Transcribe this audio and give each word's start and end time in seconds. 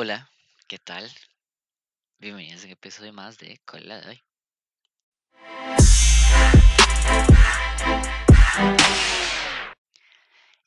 Hola, 0.00 0.30
¿qué 0.68 0.78
tal? 0.78 1.10
Bienvenidos 2.20 2.62
a 2.62 2.66
un 2.66 2.70
episodio 2.70 3.12
más 3.12 3.36
de 3.36 3.60
¿Cuál 3.66 3.82
es 3.82 3.88
la 3.88 4.00
de 4.00 4.08
hoy? 4.10 4.22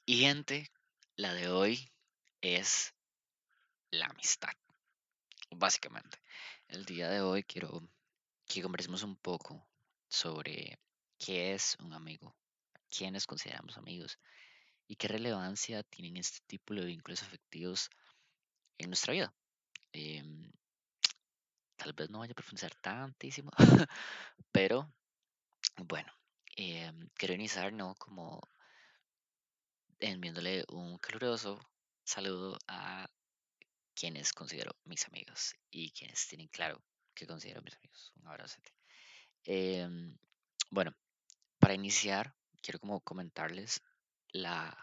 Y 0.05 0.19
gente, 0.19 0.69
la 1.15 1.33
de 1.33 1.47
hoy 1.47 1.89
es 2.41 2.93
la 3.91 4.07
amistad, 4.07 4.51
básicamente. 5.51 6.17
El 6.67 6.83
día 6.83 7.07
de 7.07 7.21
hoy 7.21 7.43
quiero 7.43 7.81
que 8.45 8.61
conversemos 8.61 9.01
un 9.03 9.15
poco 9.15 9.65
sobre 10.09 10.77
qué 11.17 11.53
es 11.53 11.77
un 11.79 11.93
amigo, 11.93 12.35
quiénes 12.89 13.25
consideramos 13.25 13.77
amigos 13.77 14.19
y 14.89 14.97
qué 14.97 15.07
relevancia 15.07 15.83
tienen 15.83 16.17
este 16.17 16.39
tipo 16.47 16.73
de 16.73 16.83
vínculos 16.83 17.23
afectivos 17.23 17.89
en 18.83 18.89
nuestra 18.89 19.13
vida. 19.13 19.33
Em, 19.93 20.51
tal 21.75 21.93
vez 21.93 22.09
no 22.09 22.19
vaya 22.19 22.31
a 22.31 22.35
profundizar 22.35 22.73
tantísimo, 22.75 23.51
pero 24.51 24.93
bueno, 25.77 26.11
em, 26.55 27.09
quiero 27.15 27.33
iniciar, 27.33 27.73
¿no? 27.73 27.95
Como 27.95 28.41
enviándole 29.99 30.63
un 30.69 30.97
caluroso 30.97 31.59
saludo 32.03 32.57
a 32.67 33.07
quienes 33.93 34.33
considero 34.33 34.75
mis 34.85 35.05
amigos 35.07 35.55
y 35.69 35.91
quienes 35.91 36.27
tienen 36.27 36.47
claro 36.47 36.83
que 37.13 37.27
considero 37.27 37.61
mis 37.61 37.75
amigos. 37.75 38.11
Un 38.15 38.27
abrazo. 38.27 38.59
Em, 39.43 40.17
bueno, 40.69 40.95
para 41.59 41.73
iniciar, 41.73 42.33
quiero 42.61 42.79
como 42.79 43.01
comentarles 43.01 43.81
la, 44.29 44.75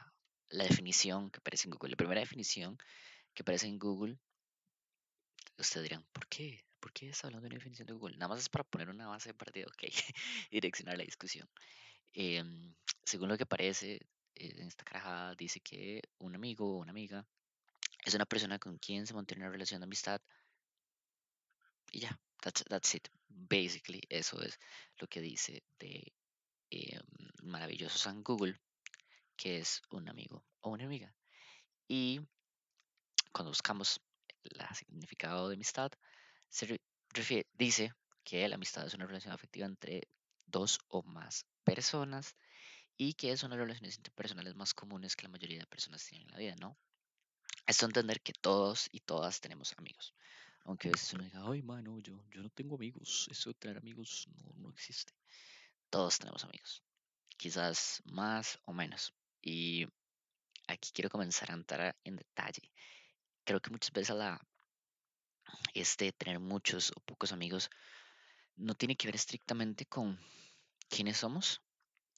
la 0.51 0.65
definición 0.65 1.30
que 1.30 1.39
aparece 1.39 1.67
en 1.67 1.73
Google. 1.73 1.91
La 1.91 1.97
primera 1.97 2.20
definición 2.20 2.78
que 3.38 3.42
aparece 3.42 3.69
en 3.69 3.78
Google, 3.78 4.19
ustedes 5.56 5.84
dirán, 5.84 6.05
¿por 6.11 6.27
qué? 6.27 6.64
¿Por 6.81 6.92
qué 6.92 7.08
está 7.08 7.28
hablando 7.28 7.45
de 7.45 7.55
una 7.55 7.58
definición 7.58 7.86
de 7.86 7.92
Google? 7.92 8.17
Nada 8.17 8.30
más 8.30 8.41
es 8.41 8.48
para 8.48 8.64
poner 8.64 8.89
una 8.89 9.06
base 9.06 9.28
de 9.28 9.34
partida, 9.34 9.67
ok, 9.69 9.84
direccionar 10.50 10.98
la 10.98 11.05
discusión. 11.05 11.48
Em, 12.14 12.75
según 13.05 13.28
lo 13.28 13.36
que 13.36 13.45
aparece 13.45 14.00
en 14.34 14.67
esta 14.67 14.83
carajada, 14.83 15.36
dice 15.36 15.61
que 15.61 16.03
un 16.19 16.34
amigo 16.34 16.67
o 16.69 16.80
una 16.80 16.91
amiga 16.91 17.25
es 18.05 18.12
una 18.12 18.27
persona 18.27 18.58
con 18.58 18.77
quien 18.78 19.06
se 19.06 19.14
mantiene 19.14 19.45
una 19.45 19.52
relación 19.52 19.83
de 19.83 19.84
amistad 19.84 20.20
y 21.92 22.00
ya, 22.00 22.20
that's, 22.42 22.64
that's 22.64 22.92
it. 22.97 23.06
Basically, 23.28 24.02
eso 24.08 24.42
es 24.42 24.58
lo 24.97 25.06
que 25.06 25.20
dice 25.20 25.62
de 25.78 26.12
em, 26.70 27.02
maravilloso 27.45 27.98
San 27.98 28.25
Google, 28.25 28.58
que 29.36 29.58
es 29.58 29.80
un 29.91 30.08
amigo 30.08 30.45
o 30.61 30.70
una 30.70 30.86
amiga. 30.86 31.14
Y 31.86 32.20
cuando 33.33 33.51
buscamos 33.51 34.01
el 34.45 34.75
significado 34.75 35.48
de 35.48 35.55
amistad, 35.55 35.91
se 36.48 36.81
dice 37.55 37.95
que 38.25 38.48
la 38.48 38.57
amistad 38.57 38.87
es 38.87 38.95
una 38.95 39.07
relación 39.07 39.33
afectiva 39.33 39.67
entre 39.67 40.09
dos 40.47 40.79
o 40.89 41.03
más 41.03 41.47
personas 41.65 42.37
y 42.97 43.15
que 43.15 43.37
son 43.37 43.51
las 43.51 43.59
relaciones 43.59 43.97
interpersonales 43.97 44.55
más 44.57 44.75
comunes 44.75 45.15
que 45.15 45.25
la 45.25 45.29
mayoría 45.29 45.61
de 45.61 45.67
personas 45.67 46.05
tienen 46.05 46.27
en 46.29 46.33
la 46.33 46.39
vida, 46.39 46.57
¿no? 46.61 46.77
Esto 47.67 47.87
entender 47.87 48.20
que 48.20 48.33
todos 48.33 48.89
y 48.93 49.01
todas 49.01 49.41
tenemos 49.41 49.75
amigos. 49.77 50.15
Aunque 50.65 50.89
a 50.89 50.92
veces 50.92 51.13
uno 51.15 51.25
diga, 51.25 51.42
ay, 51.47 51.63
mano, 51.63 51.98
yo, 52.01 52.23
yo 52.31 52.42
no 52.42 52.51
tengo 52.51 52.77
amigos, 52.77 53.29
eso 53.31 53.51
de 53.51 53.55
tener 53.55 53.79
amigos 53.79 54.29
no, 54.37 54.53
no 54.57 54.70
existe. 54.70 55.15
Todos 55.89 56.19
tenemos 56.19 56.45
amigos, 56.45 56.83
quizás 57.37 58.03
más 58.05 58.59
o 58.65 58.73
menos. 58.73 59.15
Y 59.41 59.87
aquí 60.67 60.91
quiero 60.92 61.09
comenzar 61.09 61.51
a 61.51 61.55
entrar 61.55 61.97
en 62.05 62.17
detalle. 62.17 62.70
Creo 63.49 63.63
que 63.63 63.71
muchas 63.71 63.93
veces 63.93 64.15
la, 64.15 64.39
este 65.73 66.13
tener 66.13 66.39
muchos 66.39 66.93
o 66.95 67.01
pocos 67.01 67.33
amigos 67.33 67.70
no 68.57 68.75
tiene 68.75 68.95
que 68.95 69.09
ver 69.09 69.14
estrictamente 69.14 69.86
con 69.86 70.20
quiénes 70.91 71.17
somos 71.17 71.63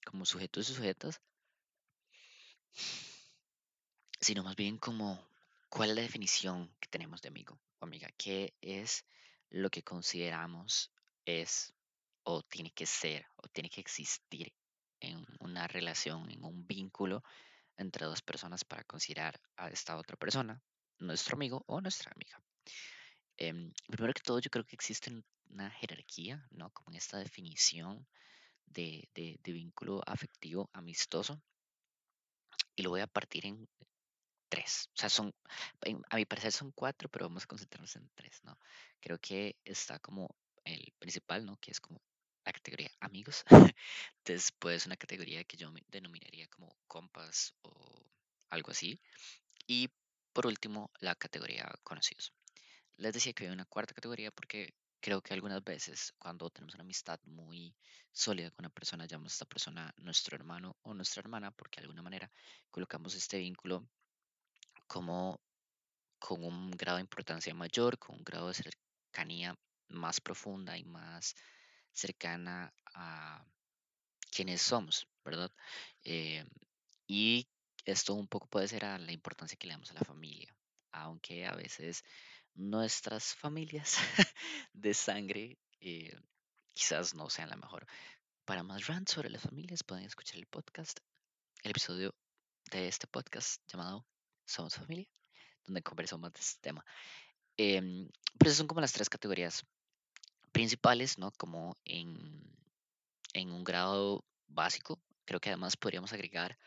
como 0.05 0.27
sujetos 0.27 0.69
y 0.69 0.75
sujetas, 0.75 1.21
sino 4.21 4.43
más 4.43 4.57
bien 4.57 4.77
como 4.77 5.25
cuál 5.69 5.91
es 5.91 5.95
la 5.95 6.03
definición 6.03 6.75
que 6.81 6.89
tenemos 6.89 7.23
de 7.23 7.29
amigo 7.29 7.61
o 7.79 7.85
amiga, 7.85 8.09
qué 8.19 8.53
es 8.61 9.05
lo 9.51 9.71
que 9.71 9.85
consideramos 9.85 10.91
es 11.27 11.73
o 12.25 12.43
tiene 12.43 12.73
que 12.73 12.87
ser 12.87 13.25
o 13.37 13.47
tiene 13.47 13.71
que 13.71 13.81
existir 13.81 14.53
en 14.99 15.25
una 15.39 15.69
relación, 15.69 16.29
en 16.29 16.43
un 16.43 16.67
vínculo 16.67 17.23
entre 17.77 18.07
dos 18.07 18.21
personas 18.21 18.65
para 18.65 18.83
considerar 18.83 19.41
a 19.57 19.69
esta 19.69 19.97
otra 19.97 20.17
persona 20.17 20.61
nuestro 21.01 21.37
amigo 21.37 21.65
o 21.67 21.81
nuestra 21.81 22.13
amiga. 22.13 22.41
Em, 23.37 23.73
primero 23.89 24.13
que 24.13 24.23
todo, 24.23 24.39
yo 24.39 24.51
creo 24.51 24.65
que 24.65 24.77
existe 24.77 25.11
una 25.49 25.71
jerarquía, 25.71 26.47
¿no? 26.51 26.71
Como 26.71 26.91
en 26.91 26.97
esta 26.97 27.19
definición 27.19 28.07
de, 28.67 29.09
de, 29.15 29.53
vínculo 29.53 30.03
afectivo 30.07 30.71
amistoso. 30.73 31.41
Y 32.77 32.83
lo 32.83 32.91
voy 32.91 33.01
a 33.01 33.07
partir 33.07 33.47
en 33.47 33.69
tres. 34.49 34.91
O 34.95 35.01
sea, 35.01 35.09
son, 35.09 35.35
a 36.11 36.17
mi 36.17 36.25
parecer 36.27 36.53
son 36.53 36.73
cuatro, 36.73 37.09
pero 37.09 37.27
vamos 37.27 37.45
a 37.45 37.47
concentrarnos 37.47 37.97
en 37.97 38.11
tres, 38.15 38.41
¿no? 38.45 38.59
Creo 39.01 39.19
que 39.19 39.57
está 39.65 39.99
como 39.99 40.29
el 40.65 40.93
principal, 40.99 41.45
¿no? 41.45 41.57
Que 41.59 41.71
es 41.71 41.81
como 41.81 42.01
la 42.45 42.53
categoría 42.53 42.91
amigos. 43.01 43.45
Después 44.25 44.87
una 44.87 44.97
categoría 44.97 45.45
que 45.45 45.57
yo 45.57 45.73
denominaría 45.89 46.47
como 46.49 46.77
compas 46.87 47.55
o 47.63 48.05
algo 48.51 48.71
así. 48.71 49.01
Y 49.67 49.89
por 50.33 50.47
último, 50.47 50.91
la 51.01 51.15
categoría 51.15 51.71
conocidos. 51.83 52.33
Les 52.97 53.13
decía 53.13 53.33
que 53.33 53.45
hay 53.45 53.51
una 53.51 53.65
cuarta 53.65 53.95
categoría 53.95 54.31
porque 54.31 54.75
creo 55.01 55.23
que 55.23 55.35
algunas 55.35 55.65
veces 55.65 56.13
cuando 56.19 56.51
tenemos 56.51 56.75
una 56.75 56.85
amistad 56.85 57.19
muy 57.25 57.75
sólida 58.13 58.51
con 58.51 58.65
una 58.65 58.75
persona, 58.75 59.07
llamamos 59.07 59.33
a 59.33 59.37
esta 59.37 59.45
persona 59.47 59.95
nuestro 59.99 60.37
hermano 60.37 60.77
o 60.83 60.95
nuestra 60.95 61.21
hermana, 61.21 61.51
porque 61.51 61.81
de 61.81 61.85
alguna 61.85 62.03
manera 62.03 62.31
colocamos 62.71 63.15
este 63.15 63.39
vínculo 63.39 63.87
como 64.87 65.41
con 66.19 66.45
un 66.45 66.71
grado 66.73 66.99
de 66.99 67.03
importancia 67.03 67.55
mayor, 67.55 67.99
con 67.99 68.17
un 68.17 68.25
grado 68.25 68.49
de 68.49 68.55
cercanía 68.55 69.57
más 69.89 70.21
profunda 70.21 70.77
y 70.77 70.85
más 70.85 71.35
cercana 71.93 72.73
a 72.95 73.45
quienes 74.31 74.63
somos, 74.63 75.09
¿verdad? 75.25 75.51
Eh, 76.05 76.45
y 77.07 77.49
esto 77.85 78.15
un 78.15 78.29
poco 78.29 78.49
puede 78.49 78.69
ser 78.69 78.85
a 78.85 78.99
la 78.99 79.13
importancia 79.13 79.57
que 79.57 79.67
le 79.67 79.75
damos 79.75 79.91
a 79.91 79.95
la 79.95 80.01
familia, 80.01 80.55
aunque 80.93 81.47
a 81.47 81.55
veces 81.55 82.05
nuestras 82.55 83.35
familias 83.35 83.97
de 84.73 84.95
sangre 84.95 85.59
eh, 85.81 86.17
quizás 86.75 87.15
no 87.15 87.31
sean 87.31 87.49
la 87.49 87.57
mejor. 87.57 87.87
Para 88.45 88.63
más 88.63 88.87
rant 88.87 89.09
sobre 89.09 89.31
las 89.31 89.43
familias 89.43 89.85
pueden 89.85 90.05
escuchar 90.05 90.37
el 90.37 90.47
podcast, 90.47 90.99
el 91.63 91.71
episodio 91.71 92.15
de 92.71 92.89
este 92.89 93.07
podcast 93.07 93.63
llamado 93.71 94.07
Somos 94.45 94.75
Familia, 94.75 95.09
donde 95.65 95.83
conversamos 95.83 96.33
de 96.33 96.41
este 96.41 96.61
tema. 96.61 96.85
Eh, 97.57 98.09
pero 98.39 98.51
son 98.53 98.67
como 98.67 98.81
las 98.81 98.93
tres 98.93 99.09
categorías 99.09 99.65
principales, 100.53 101.19
¿no? 101.19 101.31
Como 101.33 101.77
en, 101.85 102.43
en 103.35 103.53
un 103.53 103.65
grado 103.65 104.25
básico. 104.49 105.01
Creo 105.25 105.41
que 105.41 105.51
además 105.51 105.77
podríamos 105.77 106.13
agregar 106.13 106.59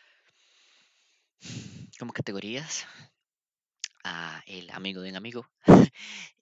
como 1.99 2.13
categorías 2.13 2.85
a 4.03 4.43
el 4.45 4.69
amigo 4.71 5.01
de 5.01 5.09
un 5.09 5.15
amigo 5.15 5.47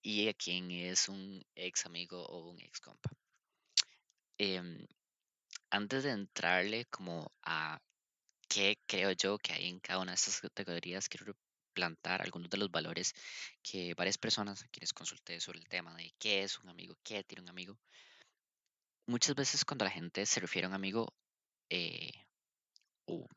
y 0.02 0.28
a 0.28 0.34
quien 0.34 0.72
es 0.72 1.09
un 1.09 1.44
ex 1.56 1.85
amigo 1.85 2.25
o 2.25 2.50
un 2.50 2.59
ex 2.59 2.79
compa. 2.79 3.12
Em, 4.38 4.88
antes 5.69 6.03
de 6.03 6.12
entrarle 6.12 6.85
como 6.85 7.31
a 7.44 7.80
qué 8.47 8.80
creo 8.88 9.12
yo 9.12 9.38
que 9.38 9.53
hay 9.53 9.68
en 9.69 9.80
cada 9.80 10.00
una 10.00 10.12
de 10.12 10.16
estas 10.16 10.42
categorías, 10.42 11.07
quiero 11.07 11.36
plantar 11.74 12.21
algunos 12.21 12.50
de 12.50 12.57
los 12.57 12.71
valores 12.71 13.13
que 13.62 13.94
varias 13.94 14.18
personas 14.18 14.63
a 14.63 14.68
quienes 14.68 14.94
consulté 14.94 15.39
sobre 15.39 15.60
el 15.60 15.68
tema 15.68 15.95
de 15.95 16.13
qué 16.19 16.44
es 16.44 16.60
un 16.60 16.69
amigo, 16.69 16.98
qué 17.04 17.24
tiene 17.24 17.44
un 17.44 17.50
amigo. 17.50 17.80
Muchas 19.07 19.36
veces 19.36 19.66
cuando 19.66 19.86
la 19.86 19.92
gente 19.92 20.25
se 20.25 20.39
refiere 20.39 20.66
a 20.66 20.69
un 20.69 20.75
amigo 20.75 21.13
eh, 21.69 22.12
o 23.06 23.27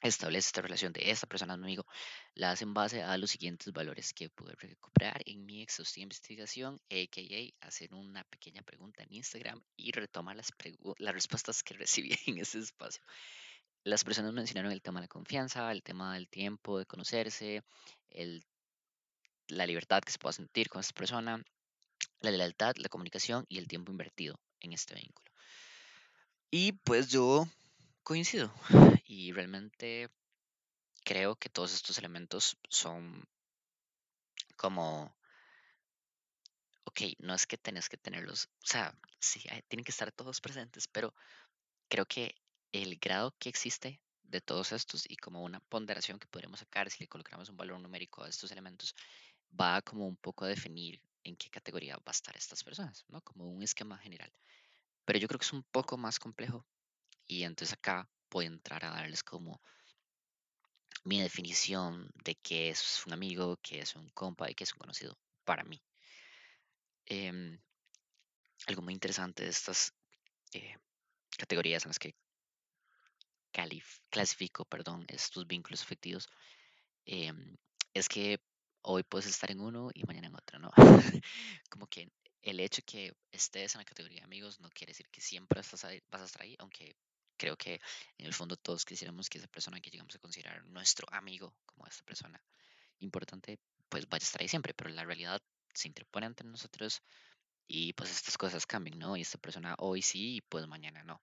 establece 0.00 0.48
esta 0.48 0.62
relación 0.62 0.92
de 0.92 1.10
esta 1.10 1.26
persona 1.26 1.56
mi 1.56 1.64
amigo, 1.64 1.86
la 2.34 2.52
hace 2.52 2.64
en 2.64 2.74
base 2.74 3.02
a 3.02 3.16
los 3.18 3.30
siguientes 3.30 3.72
valores 3.72 4.12
que 4.12 4.30
pude 4.30 4.54
recuperar 4.58 5.20
en 5.26 5.44
mi 5.44 5.62
exhaustiva 5.62 6.04
investigación, 6.04 6.80
a.k.a. 6.90 7.66
hacer 7.66 7.92
una 7.94 8.24
pequeña 8.24 8.62
pregunta 8.62 9.02
en 9.02 9.12
Instagram 9.14 9.62
y 9.76 9.92
retomar 9.92 10.36
las, 10.36 10.50
respuestas 10.98 11.62
que 11.62 11.74
recibí 11.74 12.10
en 12.26 12.38
ese 12.38 12.58
espacio. 12.58 13.02
Las 13.84 14.04
personas 14.04 14.32
mencionaron 14.32 14.72
el 14.72 14.82
tema 14.82 15.00
de 15.00 15.04
la 15.04 15.08
confianza, 15.08 15.70
el 15.72 15.82
tema 15.82 16.14
del 16.14 16.28
tiempo, 16.28 16.78
de 16.78 16.86
conocerse, 16.86 17.62
la 19.48 19.66
libertad 19.66 20.02
que 20.02 20.12
se 20.12 20.18
pueda 20.18 20.32
sentir 20.32 20.68
con 20.68 20.80
esta 20.80 20.92
persona, 20.92 21.42
la 22.20 22.30
lealtad, 22.30 22.74
la 22.76 22.88
comunicación 22.88 23.46
y 23.48 23.58
el 23.58 23.68
tiempo 23.68 23.90
invertido 23.90 24.38
en 24.60 24.72
este 24.72 24.94
vínculo. 24.94 25.30
Y 26.50 26.72
pues 26.72 27.08
yo 27.08 27.46
coincido 28.10 28.52
y 29.04 29.30
realmente 29.30 30.10
creo 31.04 31.36
que 31.36 31.48
todos 31.48 31.72
estos 31.72 31.96
elementos 31.96 32.58
son 32.68 33.24
como, 34.56 35.16
ok, 36.82 37.02
no 37.20 37.34
es 37.34 37.46
que 37.46 37.56
tenés 37.56 37.88
que 37.88 37.98
tenerlos, 37.98 38.46
o 38.46 38.66
sea, 38.66 38.92
sí, 39.20 39.44
tienen 39.68 39.84
que 39.84 39.92
estar 39.92 40.10
todos 40.10 40.40
presentes, 40.40 40.88
pero 40.88 41.14
creo 41.88 42.04
que 42.04 42.34
el 42.72 42.96
grado 42.96 43.32
que 43.38 43.48
existe 43.48 44.00
de 44.24 44.40
todos 44.40 44.72
estos 44.72 45.08
y 45.08 45.16
como 45.16 45.44
una 45.44 45.60
ponderación 45.60 46.18
que 46.18 46.26
podríamos 46.26 46.58
sacar 46.58 46.90
si 46.90 47.04
le 47.04 47.06
colocamos 47.06 47.48
un 47.48 47.56
valor 47.56 47.78
numérico 47.78 48.24
a 48.24 48.28
estos 48.28 48.50
elementos, 48.50 48.96
va 49.52 49.82
como 49.82 50.04
un 50.04 50.16
poco 50.16 50.46
a 50.46 50.48
definir 50.48 51.00
en 51.22 51.36
qué 51.36 51.48
categoría 51.48 51.94
va 51.98 52.02
a 52.06 52.10
estar 52.10 52.36
estas 52.36 52.64
personas, 52.64 53.04
¿no? 53.06 53.22
Como 53.22 53.48
un 53.48 53.62
esquema 53.62 53.98
general. 53.98 54.32
Pero 55.04 55.20
yo 55.20 55.28
creo 55.28 55.38
que 55.38 55.46
es 55.46 55.52
un 55.52 55.62
poco 55.62 55.96
más 55.96 56.18
complejo 56.18 56.66
y 57.30 57.44
entonces 57.44 57.74
acá 57.74 58.08
a 58.34 58.42
entrar 58.42 58.84
a 58.84 58.90
darles 58.90 59.22
como 59.22 59.60
mi 61.04 61.20
definición 61.20 62.10
de 62.24 62.34
qué 62.34 62.70
es 62.70 63.06
un 63.06 63.12
amigo, 63.12 63.56
qué 63.62 63.80
es 63.80 63.94
un 63.94 64.08
compa 64.10 64.50
y 64.50 64.54
qué 64.54 64.64
es 64.64 64.72
un 64.72 64.80
conocido 64.80 65.16
para 65.44 65.62
mí. 65.62 65.80
Em, 67.06 67.56
algo 68.66 68.82
muy 68.82 68.94
interesante 68.94 69.44
de 69.44 69.50
estas 69.50 69.92
eh, 70.54 70.76
categorías 71.38 71.84
en 71.84 71.90
las 71.90 71.98
que 72.00 72.14
clasifico 74.10 74.64
perdón, 74.64 75.04
estos 75.08 75.46
vínculos 75.46 75.82
afectivos 75.82 76.28
em, 77.04 77.56
es 77.94 78.08
que 78.08 78.38
hoy 78.82 79.04
puedes 79.04 79.28
estar 79.28 79.52
en 79.52 79.60
uno 79.60 79.90
y 79.94 80.04
mañana 80.04 80.26
en 80.26 80.34
otro, 80.34 80.58
¿no? 80.58 80.70
Como 81.70 81.86
que 81.86 82.10
el 82.42 82.58
hecho 82.58 82.82
que 82.84 83.12
estés 83.30 83.74
en 83.74 83.80
la 83.80 83.84
categoría 83.84 84.20
de 84.20 84.24
amigos 84.24 84.60
no 84.60 84.68
quiere 84.70 84.90
decir 84.92 85.08
que 85.10 85.20
siempre 85.20 85.60
vas 85.60 85.84
a 85.84 85.92
estar 86.24 86.42
ahí, 86.42 86.56
aunque 86.58 86.96
creo 87.40 87.56
que 87.56 87.80
en 88.18 88.26
el 88.26 88.34
fondo 88.34 88.56
todos 88.56 88.84
quisiéramos 88.84 89.30
que 89.30 89.38
esa 89.38 89.48
persona 89.48 89.80
que 89.80 89.90
llegamos 89.90 90.14
a 90.14 90.18
considerar 90.18 90.62
nuestro 90.66 91.06
amigo, 91.10 91.54
como 91.64 91.86
esta 91.86 92.04
persona 92.04 92.38
importante, 92.98 93.58
pues 93.88 94.06
vaya 94.10 94.22
a 94.22 94.26
estar 94.26 94.42
ahí 94.42 94.48
siempre, 94.48 94.74
pero 94.74 94.90
la 94.90 95.04
realidad 95.04 95.40
se 95.72 95.88
interpone 95.88 96.26
ante 96.26 96.44
nosotros 96.44 97.02
y 97.66 97.94
pues 97.94 98.10
estas 98.10 98.36
cosas 98.36 98.66
cambian, 98.66 98.98
¿no? 98.98 99.16
Y 99.16 99.22
esta 99.22 99.38
persona 99.38 99.74
hoy 99.78 100.02
sí 100.02 100.36
y 100.36 100.40
pues 100.42 100.66
mañana 100.66 101.02
no. 101.02 101.22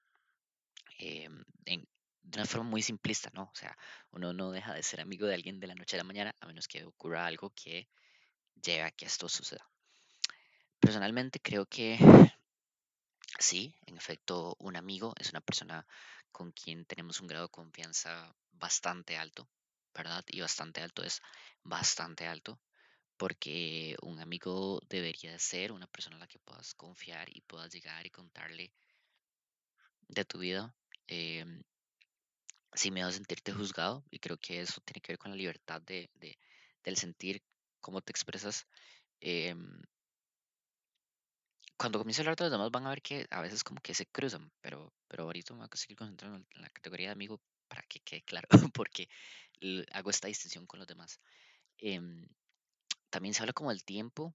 Em, 0.97 1.43
en, 1.65 1.87
de 2.23 2.39
una 2.39 2.45
forma 2.47 2.67
muy 2.67 2.81
simplista, 2.81 3.29
¿no? 3.33 3.43
O 3.43 3.55
sea, 3.55 3.77
uno 4.11 4.33
no 4.33 4.49
deja 4.49 4.73
de 4.73 4.81
ser 4.81 5.01
amigo 5.01 5.27
de 5.27 5.35
alguien 5.35 5.59
de 5.59 5.67
la 5.67 5.75
noche 5.75 5.97
a 5.97 5.99
la 5.99 6.03
mañana 6.03 6.33
a 6.39 6.47
menos 6.47 6.67
que 6.67 6.83
ocurra 6.83 7.27
algo 7.27 7.51
que 7.51 7.87
lleve 8.55 8.81
a 8.81 8.91
que 8.91 9.05
esto 9.05 9.29
suceda. 9.29 9.69
Personalmente 10.79 11.39
creo 11.39 11.67
que 11.67 11.99
sí, 13.39 13.75
en 13.85 13.97
efecto, 13.97 14.55
un 14.59 14.75
amigo 14.75 15.13
es 15.19 15.29
una 15.31 15.41
persona 15.41 15.85
con 16.31 16.51
quien 16.51 16.85
tenemos 16.85 17.19
un 17.21 17.27
grado 17.27 17.45
de 17.45 17.51
confianza 17.51 18.35
bastante 18.51 19.17
alto, 19.17 19.49
¿verdad? 19.93 20.23
Y 20.27 20.41
bastante 20.41 20.81
alto 20.81 21.03
es 21.03 21.21
bastante 21.63 22.27
alto, 22.27 22.59
porque 23.17 23.95
un 24.01 24.19
amigo 24.19 24.79
debería 24.89 25.37
ser 25.39 25.71
una 25.71 25.87
persona 25.87 26.17
a 26.17 26.19
la 26.19 26.27
que 26.27 26.39
puedas 26.39 26.73
confiar 26.75 27.29
y 27.29 27.41
puedas 27.41 27.71
llegar 27.73 28.05
y 28.05 28.11
contarle 28.11 28.71
de 30.07 30.25
tu 30.25 30.39
vida. 30.39 30.73
Eh, 31.07 31.45
sin 32.73 32.93
miedo 32.93 33.07
a 33.09 33.11
sentirte 33.11 33.51
juzgado, 33.51 34.03
y 34.11 34.19
creo 34.19 34.37
que 34.37 34.61
eso 34.61 34.81
tiene 34.85 35.01
que 35.01 35.13
ver 35.13 35.17
con 35.19 35.31
la 35.31 35.37
libertad 35.37 35.81
de, 35.81 36.09
de 36.15 36.37
del 36.83 36.95
sentir 36.95 37.41
cómo 37.81 38.01
te 38.01 38.11
expresas. 38.11 38.67
Em, 39.19 39.81
cuando 41.77 41.99
comienzo 41.99 42.21
a 42.21 42.23
hablar 42.23 42.35
de 42.35 42.45
los 42.45 42.51
demás 42.51 42.71
van 42.71 42.87
a 42.87 42.89
ver 42.89 43.01
que 43.01 43.27
a 43.29 43.41
veces 43.41 43.63
como 43.63 43.81
que 43.81 43.93
se 43.93 44.07
cruzan, 44.07 44.51
pero, 44.61 44.91
pero 45.07 45.23
ahorita 45.23 45.53
me 45.53 45.59
voy 45.59 45.69
a 45.71 45.77
seguir 45.77 45.97
concentrando 45.97 46.37
en 46.37 46.61
la 46.61 46.69
categoría 46.69 47.07
de 47.07 47.13
amigo 47.13 47.39
para 47.67 47.83
que 47.83 47.99
quede 47.99 48.23
claro, 48.23 48.47
porque 48.73 49.07
hago 49.91 50.09
esta 50.09 50.27
distinción 50.27 50.65
con 50.65 50.79
los 50.79 50.87
demás. 50.87 51.19
Em, 51.77 52.27
también 53.09 53.33
se 53.33 53.41
habla 53.41 53.53
como 53.53 53.69
del 53.69 53.83
tiempo 53.83 54.33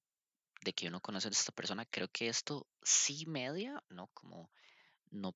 de 0.62 0.72
que 0.72 0.88
uno 0.88 1.00
conoce 1.00 1.28
a 1.28 1.30
esta 1.30 1.52
persona. 1.52 1.84
Creo 1.86 2.08
que 2.08 2.28
esto 2.28 2.66
sí 2.82 3.26
media, 3.26 3.82
¿no? 3.88 4.08
Como 4.14 4.50
no 5.10 5.34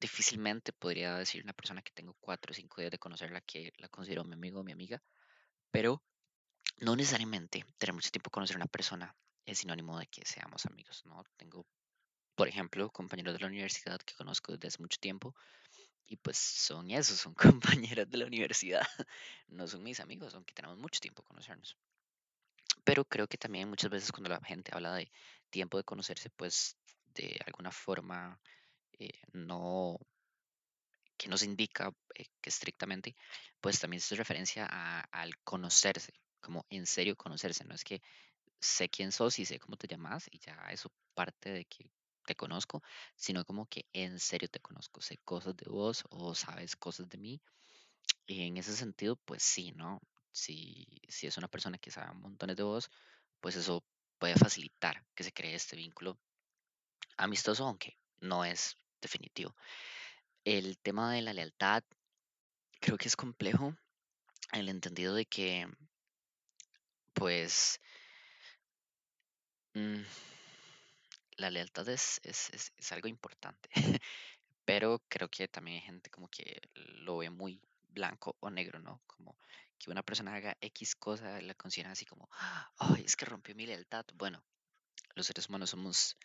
difícilmente 0.00 0.72
podría 0.72 1.16
decir 1.16 1.42
una 1.44 1.52
persona 1.52 1.82
que 1.82 1.92
tengo 1.92 2.16
cuatro 2.20 2.52
o 2.52 2.54
cinco 2.54 2.80
días 2.80 2.90
de 2.90 2.98
conocerla 2.98 3.40
que 3.42 3.72
la 3.76 3.88
considero 3.88 4.24
mi 4.24 4.34
amigo 4.34 4.60
o 4.60 4.64
mi 4.64 4.72
amiga, 4.72 5.02
pero 5.70 6.02
no 6.78 6.96
necesariamente 6.96 7.64
tener 7.78 7.94
mucho 7.94 8.10
tiempo 8.10 8.30
conocer 8.30 8.56
a 8.56 8.58
una 8.58 8.66
persona 8.66 9.14
es 9.44 9.58
sinónimo 9.58 9.98
de 9.98 10.06
que 10.06 10.24
seamos 10.24 10.66
amigos, 10.66 11.02
¿no? 11.06 11.24
Tengo, 11.36 11.66
por 12.34 12.48
ejemplo, 12.48 12.90
compañeros 12.90 13.34
de 13.34 13.40
la 13.40 13.46
universidad 13.46 14.00
que 14.00 14.14
conozco 14.14 14.52
desde 14.52 14.68
hace 14.68 14.78
mucho 14.80 14.98
tiempo 14.98 15.34
y 16.06 16.16
pues 16.16 16.36
son 16.38 16.90
esos, 16.90 17.18
son 17.18 17.34
compañeros 17.88 18.08
de 18.10 18.18
la 18.18 18.26
universidad, 18.26 18.86
no 19.48 19.66
son 19.66 19.82
mis 19.82 20.00
amigos, 20.00 20.34
aunque 20.34 20.54
tenemos 20.54 20.78
mucho 20.78 21.00
tiempo 21.00 21.22
conocernos. 21.22 21.76
Pero 22.84 23.04
creo 23.04 23.28
que 23.28 23.38
también 23.38 23.68
muchas 23.68 23.90
veces 23.90 24.12
cuando 24.12 24.30
la 24.30 24.40
gente 24.40 24.72
habla 24.74 24.94
de 24.94 25.10
tiempo 25.50 25.78
de 25.78 25.84
conocerse, 25.84 26.30
pues 26.30 26.76
de 27.14 27.38
alguna 27.46 27.70
forma 27.70 28.40
eh, 28.98 29.20
no 29.32 29.98
que 31.16 31.28
nos 31.28 31.42
indica 31.42 31.92
eh, 32.14 32.26
que 32.40 32.50
estrictamente, 32.50 33.14
pues 33.60 33.78
también 33.78 33.98
es 33.98 34.10
referencia 34.18 34.66
a, 34.68 35.00
al 35.12 35.38
conocerse, 35.44 36.12
como 36.40 36.66
en 36.68 36.86
serio 36.86 37.16
conocerse, 37.16 37.64
no 37.64 37.74
es 37.74 37.84
que 37.84 38.02
sé 38.62 38.88
quién 38.88 39.12
sos 39.12 39.38
y 39.38 39.44
sé 39.44 39.58
cómo 39.58 39.76
te 39.76 39.88
llamas 39.88 40.28
y 40.30 40.38
ya 40.38 40.54
eso 40.70 40.90
parte 41.14 41.50
de 41.50 41.64
que 41.64 41.90
te 42.24 42.36
conozco, 42.36 42.82
sino 43.16 43.44
como 43.44 43.66
que 43.66 43.86
en 43.92 44.18
serio 44.20 44.48
te 44.48 44.60
conozco, 44.60 45.00
sé 45.02 45.18
cosas 45.24 45.56
de 45.56 45.68
vos 45.68 46.04
o 46.10 46.34
sabes 46.34 46.76
cosas 46.76 47.08
de 47.08 47.18
mí. 47.18 47.40
Y 48.26 48.46
en 48.46 48.56
ese 48.56 48.74
sentido, 48.76 49.16
pues 49.16 49.42
sí, 49.42 49.72
¿no? 49.72 50.00
Si, 50.30 50.86
si 51.08 51.26
es 51.26 51.36
una 51.36 51.48
persona 51.48 51.78
que 51.78 51.90
sabe 51.90 52.14
montones 52.14 52.56
de 52.56 52.62
vos, 52.62 52.90
pues 53.40 53.56
eso 53.56 53.84
puede 54.18 54.34
facilitar 54.36 55.04
que 55.14 55.24
se 55.24 55.32
cree 55.32 55.54
este 55.54 55.76
vínculo 55.76 56.16
amistoso, 57.16 57.66
aunque 57.66 57.98
no 58.20 58.44
es 58.44 58.76
definitivo. 59.00 59.56
El 60.44 60.78
tema 60.78 61.12
de 61.12 61.22
la 61.22 61.32
lealtad 61.32 61.82
creo 62.80 62.96
que 62.96 63.08
es 63.08 63.16
complejo 63.16 63.76
en 64.52 64.60
el 64.60 64.68
entendido 64.68 65.14
de 65.14 65.26
que, 65.26 65.66
pues, 67.12 67.80
mm, 69.74 70.02
la 71.36 71.50
lealtad 71.50 71.88
es, 71.88 72.20
es, 72.22 72.50
es, 72.76 72.92
algo 72.92 73.08
importante, 73.08 73.68
pero 74.64 75.02
creo 75.08 75.28
que 75.28 75.48
también 75.48 75.76
hay 75.76 75.82
gente 75.82 76.10
como 76.10 76.28
que 76.28 76.60
lo 76.74 77.18
ve 77.18 77.30
muy 77.30 77.60
blanco 77.88 78.36
o 78.40 78.50
negro, 78.50 78.78
¿no? 78.78 79.02
Como 79.06 79.36
que 79.78 79.90
una 79.90 80.02
persona 80.02 80.34
haga 80.34 80.56
X 80.60 80.94
cosa, 80.96 81.40
la 81.40 81.54
consideran 81.54 81.92
así 81.92 82.04
como, 82.04 82.28
ay, 82.78 83.02
es 83.04 83.16
que 83.16 83.24
rompió 83.24 83.54
mi 83.54 83.66
lealtad. 83.66 84.04
Bueno, 84.14 84.44
los 85.14 85.26
seres 85.26 85.48
humanos 85.48 85.70
somos 85.70 86.16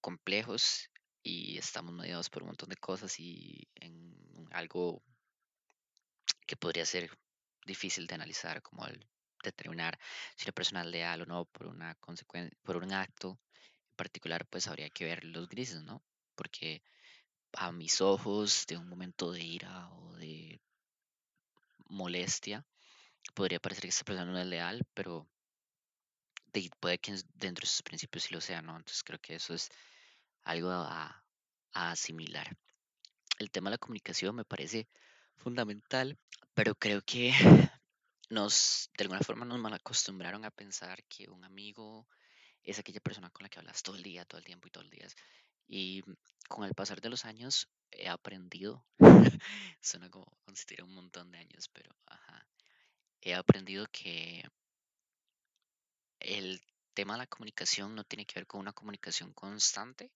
complejos 0.00 0.90
y 1.22 1.58
estamos 1.58 1.94
mediados 1.94 2.30
por 2.30 2.42
un 2.42 2.48
montón 2.48 2.68
de 2.68 2.76
cosas 2.76 3.18
y 3.18 3.68
en 3.76 4.14
algo 4.52 5.02
que 6.46 6.56
podría 6.56 6.84
ser 6.84 7.10
difícil 7.66 8.06
de 8.06 8.14
analizar 8.14 8.62
como 8.62 8.86
el 8.86 9.06
determinar 9.42 9.98
si 10.36 10.44
una 10.46 10.52
persona 10.52 10.82
es 10.82 10.86
leal 10.88 11.22
o 11.22 11.26
no 11.26 11.44
por 11.46 11.66
una 11.66 11.94
consecuencia, 11.96 12.56
por 12.62 12.76
un 12.76 12.92
acto 12.92 13.38
en 13.90 13.96
particular, 13.96 14.46
pues 14.46 14.68
habría 14.68 14.90
que 14.90 15.04
ver 15.04 15.24
los 15.24 15.48
grises, 15.48 15.82
¿no? 15.82 16.02
Porque 16.34 16.82
a 17.54 17.72
mis 17.72 18.00
ojos, 18.00 18.66
de 18.66 18.76
un 18.76 18.88
momento 18.88 19.32
de 19.32 19.42
ira 19.42 19.90
o 19.92 20.14
de 20.16 20.60
molestia, 21.88 22.64
podría 23.34 23.60
parecer 23.60 23.82
que 23.82 23.88
esa 23.88 24.04
persona 24.04 24.30
no 24.30 24.38
es 24.38 24.46
leal, 24.46 24.82
pero 24.94 25.28
puede 26.80 26.98
que 26.98 27.14
dentro 27.34 27.62
de 27.62 27.68
sus 27.68 27.82
principios 27.82 28.24
sí 28.24 28.34
lo 28.34 28.40
sea, 28.40 28.62
¿no? 28.62 28.76
Entonces 28.76 29.02
creo 29.04 29.18
que 29.18 29.36
eso 29.36 29.54
es 29.54 29.70
algo 30.42 30.70
a, 30.70 31.24
asimilar. 31.72 32.56
El 33.38 33.50
tema 33.50 33.70
de 33.70 33.74
la 33.74 33.78
comunicación 33.78 34.34
me 34.36 34.44
parece 34.44 34.88
fundamental, 35.36 36.18
pero 36.54 36.74
creo 36.74 37.02
que 37.02 37.32
nos, 38.30 38.90
de 38.96 39.04
alguna 39.04 39.20
forma, 39.20 39.44
nos 39.44 39.58
mal 39.58 39.74
acostumbraron 39.74 40.44
a 40.44 40.50
pensar 40.50 41.02
que 41.04 41.28
un 41.28 41.44
amigo 41.44 42.08
es 42.62 42.78
aquella 42.78 43.00
persona 43.00 43.30
con 43.30 43.42
la 43.42 43.48
que 43.48 43.58
hablas 43.58 43.82
todo 43.82 43.96
el 43.96 44.02
día, 44.02 44.24
todo 44.24 44.38
el 44.38 44.44
tiempo 44.44 44.68
y 44.68 44.70
todo 44.70 44.84
el 44.84 44.90
día. 44.90 45.06
Y 45.66 46.02
con 46.48 46.64
el 46.64 46.74
pasar 46.74 47.00
de 47.00 47.10
los 47.10 47.24
años 47.24 47.68
he 47.90 48.08
aprendido, 48.08 48.86
suena 49.80 50.08
como 50.10 50.26
consistir 50.44 50.82
un 50.82 50.94
montón 50.94 51.30
de 51.32 51.38
años, 51.38 51.68
pero 51.68 51.94
ajá, 52.06 52.46
he 53.20 53.34
aprendido 53.34 53.86
que 53.90 54.44
el 56.20 56.62
tema 56.94 57.14
de 57.14 57.20
la 57.20 57.26
comunicación 57.26 57.94
no 57.94 58.04
tiene 58.04 58.26
que 58.26 58.38
ver 58.38 58.46
con 58.46 58.60
una 58.60 58.72
comunicación 58.72 59.32
constante, 59.32 60.12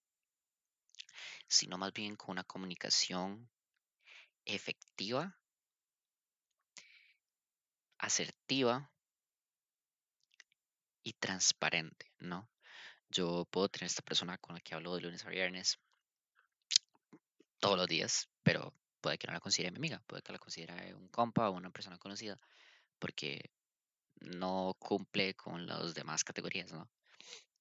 sino 1.49 1.79
más 1.79 1.93
bien 1.93 2.15
con 2.17 2.31
una 2.33 2.45
comunicación 2.45 3.51
efectiva, 4.45 5.37
asertiva 7.99 8.91
y 11.03 11.13
transparente, 11.15 12.11
¿no? 12.19 12.49
Yo 13.09 13.47
puedo 13.51 13.69
tener 13.69 13.87
esta 13.87 14.03
persona 14.03 14.39
con 14.39 14.55
la 14.55 14.61
que 14.61 14.75
hablo 14.75 14.95
de 14.95 15.03
lunes 15.03 15.25
a 15.25 15.29
viernes 15.29 15.79
todos 17.61 17.77
los 17.77 17.87
días, 17.87 18.29
pero 18.43 18.75
puede 19.01 19.19
que 19.19 19.27
no 19.27 19.35
la 19.35 19.41
considere 19.41 19.71
mi 19.71 19.77
amiga, 19.77 20.03
puede 20.07 20.23
que 20.23 20.33
la 20.33 20.39
considere 20.39 20.95
un 20.95 21.09
compa 21.09 21.51
o 21.51 21.53
una 21.53 21.71
persona 21.71 21.99
conocida, 21.99 22.39
porque 22.99 23.51
no 24.21 24.75
cumple 24.79 25.35
con 25.35 25.67
las 25.67 25.95
demás 25.95 26.25
categorías, 26.25 26.73
¿no? 26.73 26.89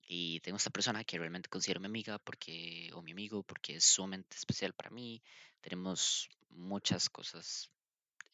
Y 0.05 0.39
tengo 0.41 0.57
esta 0.57 0.69
persona 0.69 1.03
que 1.03 1.17
realmente 1.17 1.49
considero 1.49 1.79
mi 1.79 1.87
amiga 1.87 2.19
porque, 2.19 2.89
o 2.93 3.01
mi 3.01 3.11
amigo 3.11 3.43
porque 3.43 3.75
es 3.75 3.85
sumamente 3.85 4.35
especial 4.35 4.73
para 4.73 4.89
mí. 4.89 5.23
Tenemos 5.61 6.29
muchas 6.49 7.09
cosas 7.09 7.69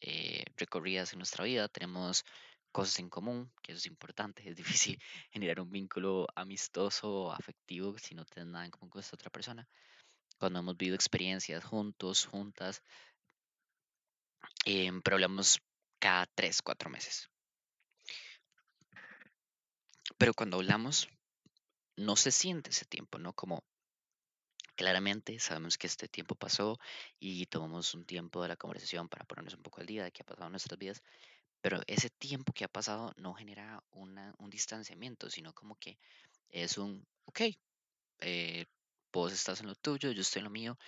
eh, 0.00 0.44
recorridas 0.56 1.12
en 1.12 1.18
nuestra 1.18 1.44
vida, 1.44 1.68
tenemos 1.68 2.24
cosas 2.72 2.98
en 3.00 3.10
común, 3.10 3.52
que 3.62 3.72
eso 3.72 3.78
es 3.78 3.86
importante. 3.86 4.48
Es 4.48 4.56
difícil 4.56 4.98
generar 5.30 5.60
un 5.60 5.70
vínculo 5.70 6.26
amistoso 6.34 7.32
afectivo 7.32 7.98
si 7.98 8.14
no 8.14 8.24
tienes 8.24 8.52
nada 8.52 8.64
en 8.64 8.70
común 8.70 8.90
con 8.90 9.00
esta 9.00 9.16
otra 9.16 9.30
persona. 9.30 9.68
Cuando 10.38 10.60
hemos 10.60 10.76
vivido 10.76 10.94
experiencias 10.94 11.64
juntos, 11.64 12.26
juntas, 12.26 12.82
em, 14.64 15.02
pero 15.02 15.16
hablamos 15.16 15.60
cada 15.98 16.26
tres, 16.26 16.62
cuatro 16.62 16.88
meses. 16.88 17.28
Pero 20.16 20.34
cuando 20.34 20.56
hablamos, 20.56 21.08
no 21.96 22.16
se 22.16 22.30
siente 22.30 22.70
ese 22.70 22.84
tiempo, 22.86 23.18
¿no? 23.18 23.32
Como 23.34 23.62
claramente 24.76 25.38
sabemos 25.38 25.78
que 25.78 25.86
este 25.86 26.08
tiempo 26.08 26.34
pasó 26.34 26.78
y 27.18 27.46
tomamos 27.46 27.94
un 27.94 28.04
tiempo 28.04 28.42
de 28.42 28.48
la 28.48 28.56
conversación 28.56 29.08
para 29.08 29.24
ponernos 29.24 29.54
un 29.54 29.62
poco 29.62 29.80
al 29.80 29.86
día 29.86 30.04
de 30.04 30.12
qué 30.12 30.22
ha 30.22 30.26
pasado 30.26 30.46
en 30.46 30.52
nuestras 30.52 30.78
vidas, 30.78 31.02
pero 31.60 31.80
ese 31.86 32.10
tiempo 32.10 32.52
que 32.52 32.64
ha 32.64 32.68
pasado 32.68 33.12
no 33.16 33.34
genera 33.34 33.82
una, 33.90 34.34
un 34.38 34.50
distanciamiento, 34.50 35.28
sino 35.30 35.52
como 35.52 35.76
que 35.76 35.98
es 36.48 36.78
un, 36.78 37.06
ok, 37.26 37.40
eh, 38.20 38.66
vos 39.12 39.32
estás 39.32 39.60
en 39.60 39.66
lo 39.66 39.74
tuyo, 39.74 40.10
yo 40.12 40.22
estoy 40.22 40.40
en 40.40 40.44
lo 40.44 40.50
mío 40.50 40.78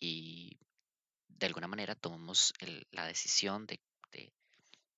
y 0.00 0.58
de 1.28 1.46
alguna 1.46 1.68
manera 1.68 1.94
tomamos 1.94 2.52
la 2.90 3.06
decisión 3.06 3.66
de, 3.66 3.80
de, 4.12 4.32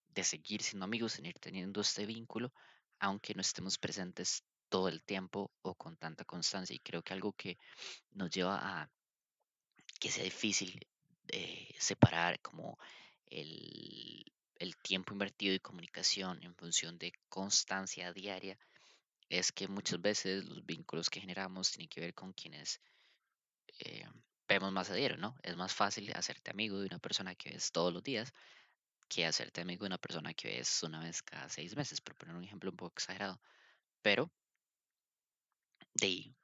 de 0.08 0.24
seguir 0.24 0.62
siendo 0.62 0.84
amigos, 0.84 1.12
seguir 1.12 1.38
teniendo 1.38 1.80
este 1.80 2.06
vínculo, 2.06 2.52
aunque 2.98 3.34
no 3.34 3.40
estemos 3.40 3.78
presentes 3.78 4.44
todo 4.68 4.88
el 4.88 5.02
tiempo 5.02 5.50
o 5.62 5.74
con 5.74 5.96
tanta 5.96 6.24
constancia. 6.24 6.74
Y 6.74 6.80
creo 6.80 7.02
que 7.02 7.14
algo 7.14 7.32
que 7.32 7.58
nos 8.12 8.30
lleva 8.30 8.58
a 8.60 8.90
que 10.00 10.10
sea 10.10 10.24
difícil 10.24 10.86
eh, 11.28 11.74
separar 11.78 12.40
como 12.40 12.78
el, 13.26 14.24
el 14.58 14.76
tiempo 14.76 15.12
invertido 15.12 15.54
y 15.54 15.60
comunicación 15.60 16.42
en 16.42 16.54
función 16.54 16.98
de 16.98 17.12
constancia 17.28 18.12
diaria 18.12 18.58
es 19.28 19.52
que 19.52 19.68
muchas 19.68 20.00
veces 20.00 20.44
los 20.44 20.64
vínculos 20.64 21.10
que 21.10 21.20
generamos 21.20 21.70
tienen 21.70 21.88
que 21.88 22.00
ver 22.00 22.14
con 22.14 22.32
quienes 22.32 22.80
eh, 23.80 24.06
vemos 24.48 24.72
más 24.72 24.90
a 24.90 24.94
diario, 24.94 25.16
¿no? 25.16 25.36
Es 25.42 25.56
más 25.56 25.74
fácil 25.74 26.12
hacerte 26.14 26.50
amigo 26.50 26.78
de 26.78 26.86
una 26.86 26.98
persona 26.98 27.34
que 27.34 27.50
ves 27.50 27.72
todos 27.72 27.92
los 27.92 28.02
días 28.02 28.32
que 29.08 29.26
hacerte 29.26 29.60
amigo 29.60 29.84
de 29.84 29.88
una 29.88 29.98
persona 29.98 30.34
que 30.34 30.48
ves 30.48 30.82
una 30.82 31.00
vez 31.00 31.22
cada 31.22 31.48
seis 31.48 31.76
meses, 31.76 32.00
por 32.00 32.16
poner 32.16 32.34
un 32.34 32.44
ejemplo 32.44 32.70
un 32.70 32.76
poco 32.76 32.94
exagerado. 32.94 33.40
Pero 34.02 34.30
de 36.00 36.34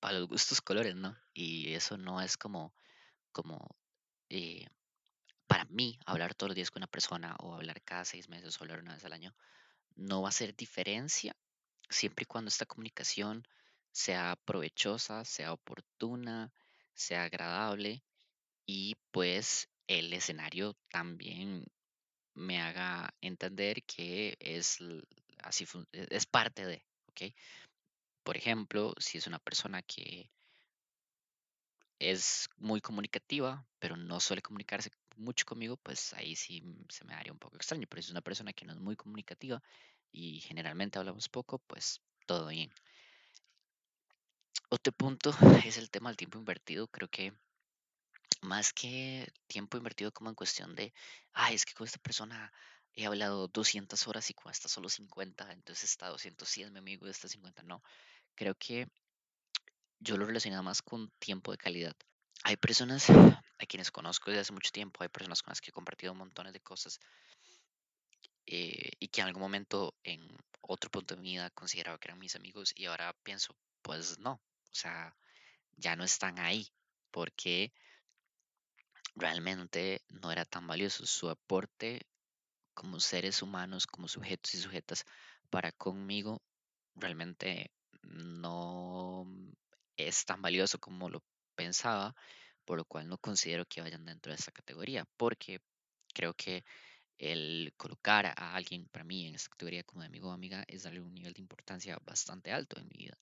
para 0.00 0.18
los 0.18 0.28
gustos 0.28 0.60
colores, 0.60 0.94
¿no? 0.96 1.16
Y 1.34 1.74
eso 1.74 1.96
no 1.98 2.20
es 2.20 2.36
como, 2.36 2.74
como 3.32 3.76
eh, 4.30 4.66
para 5.46 5.64
mí, 5.66 5.98
hablar 6.06 6.34
todos 6.34 6.50
los 6.50 6.56
días 6.56 6.70
con 6.70 6.80
una 6.80 6.86
persona 6.86 7.36
o 7.40 7.54
hablar 7.54 7.82
cada 7.82 8.04
seis 8.04 8.28
meses 8.28 8.60
o 8.60 8.64
hablar 8.64 8.80
una 8.80 8.94
vez 8.94 9.04
al 9.04 9.12
año 9.12 9.34
no 9.96 10.22
va 10.22 10.28
a 10.28 10.30
hacer 10.30 10.56
diferencia 10.56 11.34
siempre 11.90 12.24
y 12.24 12.26
cuando 12.26 12.48
esta 12.48 12.66
comunicación 12.66 13.44
sea 13.92 14.36
provechosa, 14.44 15.24
sea 15.24 15.52
oportuna, 15.52 16.52
sea 16.94 17.24
agradable 17.24 18.04
y 18.66 18.96
pues 19.12 19.68
el 19.88 20.12
escenario 20.12 20.76
también 20.90 21.66
me 22.34 22.60
haga 22.60 23.14
entender 23.20 23.82
que 23.84 24.36
es 24.40 24.78
así 25.38 25.66
e- 25.92 26.06
es 26.10 26.26
parte 26.26 26.66
de, 26.66 26.84
¿ok? 27.08 27.22
Por 28.30 28.36
ejemplo, 28.36 28.94
si 28.96 29.18
es 29.18 29.26
una 29.26 29.40
persona 29.40 29.82
que 29.82 30.30
es 31.98 32.48
muy 32.56 32.80
comunicativa, 32.80 33.64
pero 33.78 33.96
no 33.96 34.18
suele 34.20 34.42
comunicarse 34.42 34.90
mucho 35.16 35.44
conmigo, 35.46 35.76
pues 35.76 36.12
ahí 36.14 36.34
sí 36.34 36.58
m- 36.58 36.84
se 36.88 37.04
me 37.04 37.14
haría 37.14 37.32
un 37.32 37.38
poco 37.38 37.56
extraño. 37.56 37.86
Pero 37.88 38.02
si 38.02 38.06
es 38.06 38.10
una 38.12 38.22
persona 38.22 38.52
que 38.52 38.64
no 38.64 38.72
es 38.72 38.80
muy 38.80 38.96
comunicativa 38.96 39.62
y 40.12 40.40
generalmente 40.40 40.98
hablamos 40.98 41.28
poco, 41.28 41.58
pues 41.58 42.00
todo 42.26 42.48
bien. 42.48 42.70
Otro 44.70 44.92
punto 44.94 45.30
es 45.66 45.76
el 45.76 45.90
tema 45.90 46.08
del 46.08 46.16
tiempo 46.16 46.38
invertido. 46.38 46.88
Creo 46.88 47.08
que 47.08 47.34
más 48.42 48.72
que 48.72 49.32
tiempo 49.46 49.76
invertido 49.78 50.12
como 50.12 50.30
en 50.30 50.34
cuestión 50.36 50.74
de, 50.74 50.92
ay, 51.32 51.54
es 51.54 51.64
que 51.64 51.74
con 51.74 51.86
esta 51.86 51.98
persona 51.98 52.52
he 52.94 53.06
hablado 53.06 53.48
200 53.48 54.06
horas 54.08 54.28
y 54.30 54.34
con 54.34 54.50
esta 54.50 54.68
solo 54.68 54.88
50, 54.88 55.52
entonces 55.52 55.90
está 55.90 56.08
200 56.08 56.48
sí 56.48 56.62
es 56.62 56.70
mi 56.70 56.78
amigo, 56.78 57.06
esta 57.06 57.28
50 57.28 57.62
no. 57.62 57.82
Creo 58.40 58.54
que 58.54 58.88
yo 59.98 60.16
lo 60.16 60.24
relacionaba 60.24 60.62
más 60.62 60.80
con 60.80 61.10
tiempo 61.18 61.52
de 61.52 61.58
calidad. 61.58 61.94
Hay 62.42 62.56
personas 62.56 63.10
a 63.10 63.66
quienes 63.68 63.90
conozco 63.90 64.30
desde 64.30 64.40
hace 64.40 64.54
mucho 64.54 64.70
tiempo, 64.70 65.02
hay 65.02 65.10
personas 65.10 65.42
con 65.42 65.50
las 65.50 65.60
que 65.60 65.68
he 65.68 65.74
compartido 65.74 66.14
montones 66.14 66.54
de 66.54 66.60
cosas 66.60 66.98
eh, 68.46 68.92
y 68.98 69.08
que 69.08 69.20
en 69.20 69.26
algún 69.26 69.42
momento 69.42 69.94
en 70.04 70.26
otro 70.62 70.88
punto 70.90 71.14
de 71.14 71.20
mi 71.20 71.32
vida 71.32 71.50
consideraba 71.50 71.98
que 71.98 72.08
eran 72.08 72.18
mis 72.18 72.34
amigos 72.34 72.72
y 72.74 72.86
ahora 72.86 73.14
pienso, 73.22 73.54
pues 73.82 74.18
no, 74.18 74.32
o 74.32 74.74
sea, 74.74 75.14
ya 75.76 75.94
no 75.94 76.04
están 76.04 76.38
ahí 76.38 76.66
porque 77.10 77.74
realmente 79.16 80.00
no 80.08 80.32
era 80.32 80.46
tan 80.46 80.66
valioso 80.66 81.04
su 81.04 81.28
aporte 81.28 82.06
como 82.72 83.00
seres 83.00 83.42
humanos, 83.42 83.86
como 83.86 84.08
sujetos 84.08 84.54
y 84.54 84.62
sujetas 84.62 85.04
para 85.50 85.72
conmigo 85.72 86.40
realmente 86.94 87.70
no 88.02 89.26
es 89.96 90.24
tan 90.24 90.42
valioso 90.42 90.78
como 90.78 91.08
lo 91.08 91.22
pensaba, 91.54 92.14
por 92.64 92.78
lo 92.78 92.84
cual 92.84 93.08
no 93.08 93.18
considero 93.18 93.66
que 93.66 93.80
vayan 93.80 94.04
dentro 94.04 94.32
de 94.32 94.36
esta 94.36 94.52
categoría, 94.52 95.04
porque 95.16 95.60
creo 96.14 96.34
que 96.34 96.64
el 97.18 97.72
colocar 97.76 98.26
a 98.26 98.54
alguien 98.54 98.88
para 98.88 99.04
mí 99.04 99.26
en 99.26 99.34
esta 99.34 99.50
categoría 99.50 99.84
como 99.84 100.02
de 100.02 100.08
amigo 100.08 100.30
o 100.30 100.32
amiga 100.32 100.64
es 100.66 100.84
darle 100.84 101.00
un 101.00 101.14
nivel 101.14 101.34
de 101.34 101.42
importancia 101.42 101.98
bastante 102.04 102.52
alto 102.52 102.78
en 102.78 102.88
mi 102.88 102.96
vida, 102.96 103.18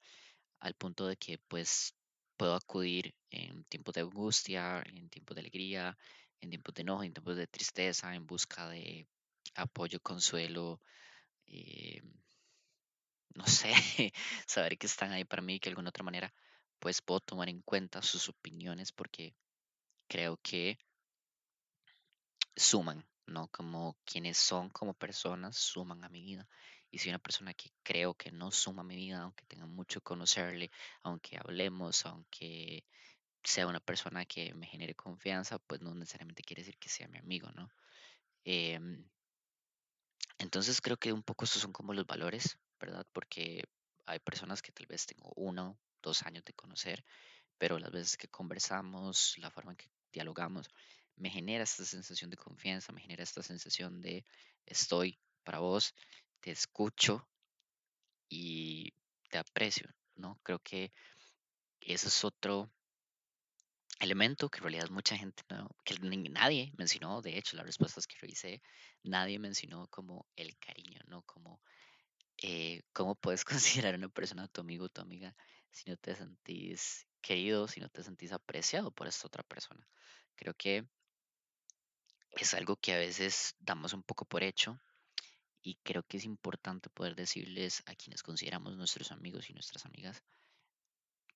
al 0.61 0.75
punto 0.75 1.07
de 1.07 1.17
que 1.17 1.39
pues 1.49 1.95
puedo 2.37 2.55
acudir 2.55 3.15
en 3.31 3.65
tiempos 3.65 3.95
de 3.95 4.03
angustia, 4.03 4.83
en 4.87 5.09
tiempos 5.11 5.35
de 5.35 5.41
alegría, 5.41 5.99
en 6.41 6.51
tiempos 6.51 6.75
de 6.75 6.83
enojo, 6.83 7.03
en 7.03 7.13
tiempos 7.13 7.37
de 7.37 7.47
tristeza, 7.49 8.15
en 8.15 8.27
busca 8.27 8.69
de 8.69 9.07
apoyo, 9.55 10.01
consuelo, 10.01 10.81
eh, 11.47 12.01
no 13.35 13.47
sé, 13.47 13.73
saber 14.47 14.79
que 14.79 14.87
están 14.87 15.13
ahí 15.13 15.25
para 15.25 15.43
mí, 15.43 15.61
que 15.61 15.69
de 15.69 15.73
alguna 15.73 15.91
otra 15.91 16.05
manera 16.05 16.33
pues 16.79 17.03
puedo 17.03 17.21
tomar 17.21 17.49
en 17.49 17.63
cuenta 17.63 18.03
sus 18.03 18.29
opiniones 18.29 18.93
porque 18.93 19.35
creo 20.09 20.39
que 20.43 20.79
suman, 22.57 23.07
¿no? 23.27 23.49
Como 23.49 23.97
quienes 24.05 24.39
son 24.39 24.71
como 24.71 24.95
personas 24.95 25.57
suman 25.57 26.05
a 26.05 26.09
mi 26.09 26.23
vida. 26.23 26.49
Y 26.91 26.99
si 26.99 27.09
una 27.09 27.19
persona 27.19 27.53
que 27.55 27.71
creo 27.83 28.15
que 28.15 28.31
no 28.33 28.51
suma 28.51 28.83
a 28.83 28.85
mi 28.85 28.97
vida, 28.97 29.21
aunque 29.21 29.45
tenga 29.47 29.67
mucho 29.67 30.01
que 30.01 30.05
conocerle, 30.05 30.71
aunque 31.03 31.37
hablemos, 31.39 32.07
aunque 32.07 32.85
sea 33.43 33.67
una 33.67 33.81
persona 33.81 34.25
que 34.25 34.55
me 34.55 34.67
genere 34.67 34.95
confianza, 34.95 35.59
pues 35.59 35.81
no 35.81 35.95
necesariamente 35.95 36.43
quiere 36.43 36.63
decir 36.63 36.79
que 36.79 36.89
sea 36.89 37.09
mi 37.09 37.19
amigo, 37.19 37.51
¿no? 37.53 37.71
Em, 38.45 39.05
entonces 40.39 40.81
creo 40.81 40.97
que 40.97 41.13
un 41.13 41.23
poco 41.23 41.45
estos 41.45 41.63
son 41.63 41.73
como 41.73 41.93
los 41.93 42.07
valores, 42.07 42.59
¿verdad? 42.79 43.07
Porque 43.13 43.63
hay 44.07 44.19
personas 44.21 44.63
que 44.63 44.73
tal 44.73 44.87
vez 44.87 45.07
tengo 45.07 45.33
uno, 45.37 45.79
dos 46.03 46.23
años 46.23 46.45
de 46.45 46.55
conocer, 46.55 47.05
pero 47.59 47.79
las 47.79 47.91
veces 47.91 48.17
que 48.17 48.29
conversamos, 48.29 49.35
la 49.39 49.51
forma 49.51 49.73
en 49.73 49.77
que 49.77 49.91
dialogamos, 50.13 50.69
me 51.17 51.31
genera 51.31 51.65
esta 51.65 51.85
sensación 51.85 52.31
de 52.31 52.37
confianza, 52.37 52.93
me 52.93 53.01
genera 53.01 53.23
esta 53.23 53.43
sensación 53.43 54.01
de 54.01 54.25
estoy 54.67 55.19
para 55.43 55.59
vos, 55.59 55.95
te 56.41 56.51
escucho 56.51 57.29
y 58.29 58.93
te 59.29 59.39
aprecio, 59.39 59.93
¿no? 60.15 60.39
Creo 60.43 60.61
que 60.61 60.93
ese 61.81 62.09
es 62.09 62.25
otro 62.25 62.71
elemento 64.01 64.49
que 64.49 64.59
en 64.59 64.65
realidad 64.65 64.91
mucha 64.91 65.17
gente 65.17 65.43
no, 65.49 65.69
que 65.85 65.99
nadie 65.99 66.73
mencionó, 66.77 67.21
de 67.21 67.37
hecho, 67.37 67.57
las 67.57 67.67
respuestas 67.67 68.07
que 68.07 68.17
revisé, 68.21 68.63
nadie 69.03 69.39
mencionó 69.39 69.89
como 69.89 70.27
el 70.37 70.57
cariño, 70.59 71.01
¿no? 71.07 71.23
Como 71.23 71.61
eh, 72.43 72.83
cómo 72.93 73.15
puedes 73.15 73.45
considerar 73.85 73.95
a 73.95 73.99
una 73.99 74.09
persona 74.09 74.49
tu 74.49 74.61
amigo 74.61 74.87
o 74.87 74.89
tu 74.89 75.01
amiga 75.01 75.35
si 75.71 75.91
no 75.91 75.97
te 75.97 76.15
sentís 76.15 77.07
querido, 77.21 77.69
si 77.69 77.81
no 77.81 77.89
te 77.89 78.03
sentís 78.03 78.33
apreciado 78.33 78.91
por 78.91 79.07
esta 79.07 79.27
otra 79.27 79.43
persona. 79.43 79.87
Creo 80.37 80.55
que 80.55 80.87
es 82.31 82.55
algo 82.55 82.77
que 82.77 82.93
a 82.95 82.99
veces 82.99 83.57
damos 83.59 83.93
un 83.93 84.03
poco 84.03 84.25
por 84.25 84.43
hecho 84.43 84.81
y 85.63 85.77
creo 85.83 86.03
que 86.05 86.19
es 86.19 86.25
importante 86.25 86.89
poder 86.89 87.17
decirles 87.17 87.83
a 87.87 87.95
quienes 87.95 88.23
consideramos 88.23 88.77
nuestros 88.77 89.13
amigos 89.13 89.51
y 89.51 89.55
nuestras 89.55 89.85
amigas 89.85 90.23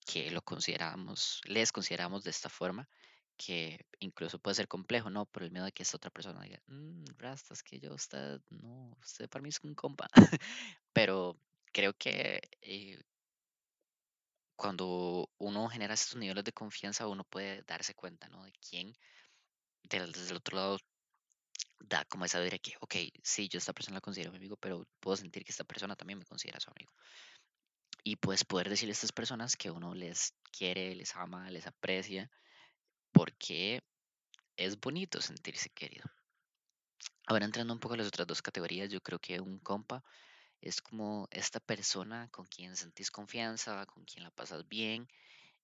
que 0.07 0.31
lo 0.31 0.43
consideramos, 0.43 1.41
les 1.45 1.73
consideramos 1.73 2.25
de 2.25 2.31
esta 2.31 2.49
forma, 2.49 2.89
que 3.37 3.87
incluso 4.01 4.39
puede 4.39 4.55
ser 4.57 4.69
complejo, 4.69 5.11
¿no? 5.11 5.27
Por 5.27 5.43
el 5.43 5.51
miedo 5.51 5.65
de 5.65 5.73
que 5.73 5.83
esta 5.83 5.97
otra 5.97 6.11
persona 6.11 6.43
diga, 6.43 6.61
mmm, 6.67 7.05
rastas, 7.19 7.63
que 7.63 7.81
yo, 7.81 7.95
usted, 7.95 8.41
no, 8.51 8.97
usted 9.01 9.29
para 9.29 9.43
mí 9.43 9.49
es 9.49 9.61
un 9.63 9.75
compa. 9.75 10.09
Pero 10.93 11.39
creo 11.73 11.95
que 11.95 12.41
eh, 12.61 13.01
cuando 14.57 15.31
uno 15.39 15.69
genera 15.69 15.95
estos 15.95 16.17
niveles 16.17 16.45
de 16.45 16.53
confianza, 16.53 17.07
uno 17.09 17.25
puede 17.25 17.63
darse 17.63 17.95
cuenta, 17.95 18.29
¿no? 18.29 18.45
De 18.45 18.53
quién 18.53 18.95
desde 19.83 20.31
el 20.31 20.37
otro 20.37 20.57
lado 20.57 20.79
da 21.81 22.05
como 22.05 22.25
esa 22.25 22.41
idea 22.41 22.59
que, 22.59 22.75
ok, 22.81 22.95
sí, 23.23 23.49
yo 23.49 23.59
esta 23.59 23.73
persona 23.73 23.97
la 23.97 24.01
considero 24.01 24.31
mi 24.31 24.39
amigo, 24.39 24.57
pero 24.57 24.87
puedo 25.01 25.17
sentir 25.17 25.45
que 25.45 25.53
esta 25.53 25.65
persona 25.65 25.97
también 25.97 26.19
me 26.19 26.25
considera 26.25 26.61
su 26.61 26.71
amigo. 26.71 26.93
Y 28.05 28.17
pues 28.17 28.45
poder 28.45 28.69
decirle 28.69 28.93
a 28.93 28.95
estas 28.95 29.13
personas 29.13 29.57
que 29.57 29.71
uno 29.71 29.95
les 29.95 30.35
quiere, 30.57 30.95
les 30.95 31.15
ama, 31.17 31.51
les 31.51 31.67
aprecia, 31.67 32.31
porque 33.13 33.83
es 34.57 34.79
bonito 34.81 35.21
sentirse 35.21 35.71
querido. 35.71 36.07
Ahora 37.27 37.45
entrando 37.45 37.73
un 37.73 37.81
poco 37.81 37.95
a 37.95 37.97
las 37.99 38.09
otras 38.09 38.27
dos 38.27 38.43
categorías, 38.43 38.91
yo 38.91 39.01
creo 39.01 39.19
que 39.19 39.41
un 39.41 39.59
compa 39.59 40.03
es 40.61 40.81
como 40.81 41.29
esta 41.31 41.61
persona 41.61 42.29
con 42.31 42.47
quien 42.47 42.77
sentís 42.77 43.11
confianza, 43.11 43.87
con 43.87 44.05
quien 44.05 44.25
la 44.25 44.31
pasas 44.31 44.69
bien, 44.69 45.09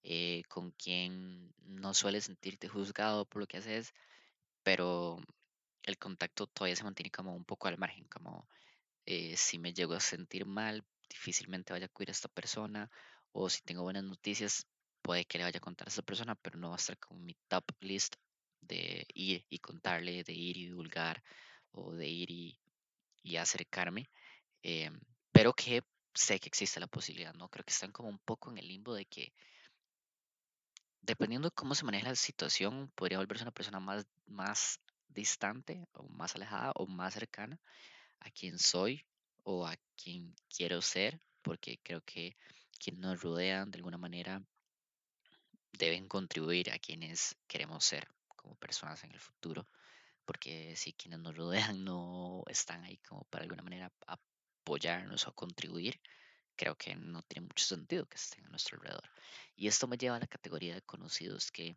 eh, 0.02 0.42
con 0.48 0.72
quien 0.72 1.52
no 1.58 1.94
sueles 1.94 2.24
sentirte 2.24 2.68
juzgado 2.68 3.24
por 3.24 3.40
lo 3.40 3.46
que 3.46 3.58
haces, 3.58 3.92
pero 4.62 5.18
el 5.84 5.98
contacto 5.98 6.46
todavía 6.46 6.76
se 6.76 6.84
mantiene 6.84 7.10
como 7.10 7.34
un 7.34 7.44
poco 7.44 7.68
al 7.68 7.78
margen, 7.78 8.04
como 8.08 8.48
eh, 9.06 9.36
si 9.36 9.58
me 9.58 9.72
llego 9.72 9.94
a 9.94 10.00
sentir 10.00 10.46
mal, 10.46 10.84
difícilmente 11.08 11.72
vaya 11.72 11.86
a 11.86 11.88
acudir 11.88 12.10
a 12.10 12.12
esta 12.12 12.28
persona, 12.28 12.90
o 13.32 13.48
si 13.48 13.62
tengo 13.62 13.82
buenas 13.82 14.04
noticias, 14.04 14.66
puede 15.08 15.24
que 15.24 15.38
le 15.38 15.44
vaya 15.44 15.56
a 15.56 15.60
contar 15.60 15.88
a 15.88 15.88
esta 15.88 16.02
persona, 16.02 16.34
pero 16.34 16.58
no 16.58 16.68
va 16.68 16.74
a 16.74 16.76
estar 16.76 16.98
como 16.98 17.18
mi 17.20 17.34
top 17.48 17.64
list 17.80 18.16
de 18.60 19.06
ir 19.14 19.42
y 19.48 19.58
contarle, 19.58 20.22
de 20.22 20.34
ir 20.34 20.58
y 20.58 20.66
divulgar, 20.66 21.22
o 21.72 21.94
de 21.94 22.06
ir 22.06 22.30
y, 22.30 22.60
y 23.22 23.36
acercarme, 23.36 24.10
em, 24.62 25.00
pero 25.32 25.54
que 25.54 25.82
sé 26.12 26.38
que 26.38 26.48
existe 26.48 26.78
la 26.78 26.88
posibilidad, 26.88 27.32
¿no? 27.32 27.48
Creo 27.48 27.64
que 27.64 27.72
están 27.72 27.90
como 27.90 28.10
un 28.10 28.18
poco 28.18 28.50
en 28.50 28.58
el 28.58 28.68
limbo 28.68 28.92
de 28.92 29.06
que 29.06 29.32
dependiendo 31.00 31.48
de 31.48 31.54
cómo 31.54 31.74
se 31.74 31.86
maneja 31.86 32.10
la 32.10 32.14
situación, 32.14 32.92
podría 32.94 33.16
volverse 33.16 33.44
una 33.44 33.58
persona 33.58 33.80
más, 33.80 34.06
más 34.26 34.78
distante 35.08 35.88
o 35.94 36.06
más 36.10 36.34
alejada 36.34 36.72
o 36.74 36.86
más 36.86 37.14
cercana 37.14 37.58
a 38.20 38.30
quien 38.30 38.58
soy 38.58 39.06
o 39.42 39.66
a 39.66 39.74
quien 39.96 40.34
quiero 40.54 40.82
ser, 40.82 41.18
porque 41.40 41.78
creo 41.82 42.02
que 42.02 42.36
quienes 42.78 43.00
nos 43.00 43.22
rodean 43.22 43.70
de 43.70 43.78
alguna 43.78 43.96
manera 43.96 44.42
deben 45.72 46.08
contribuir 46.08 46.70
a 46.72 46.78
quienes 46.78 47.36
queremos 47.46 47.84
ser 47.84 48.08
como 48.36 48.54
personas 48.56 49.02
en 49.04 49.12
el 49.12 49.20
futuro, 49.20 49.68
porque 50.24 50.76
si 50.76 50.92
quienes 50.92 51.20
nos 51.20 51.36
rodean 51.36 51.84
no 51.84 52.44
están 52.48 52.84
ahí 52.84 52.98
como 52.98 53.24
para 53.24 53.44
alguna 53.44 53.62
manera 53.62 53.92
apoyarnos 54.06 55.26
o 55.26 55.34
contribuir, 55.34 56.00
creo 56.56 56.76
que 56.76 56.94
no 56.96 57.22
tiene 57.22 57.46
mucho 57.46 57.64
sentido 57.64 58.06
que 58.06 58.16
estén 58.16 58.44
a 58.46 58.48
nuestro 58.50 58.76
alrededor. 58.76 59.08
Y 59.56 59.68
esto 59.68 59.86
me 59.86 59.96
lleva 59.96 60.16
a 60.16 60.20
la 60.20 60.26
categoría 60.26 60.74
de 60.74 60.82
conocidos 60.82 61.50
que 61.50 61.76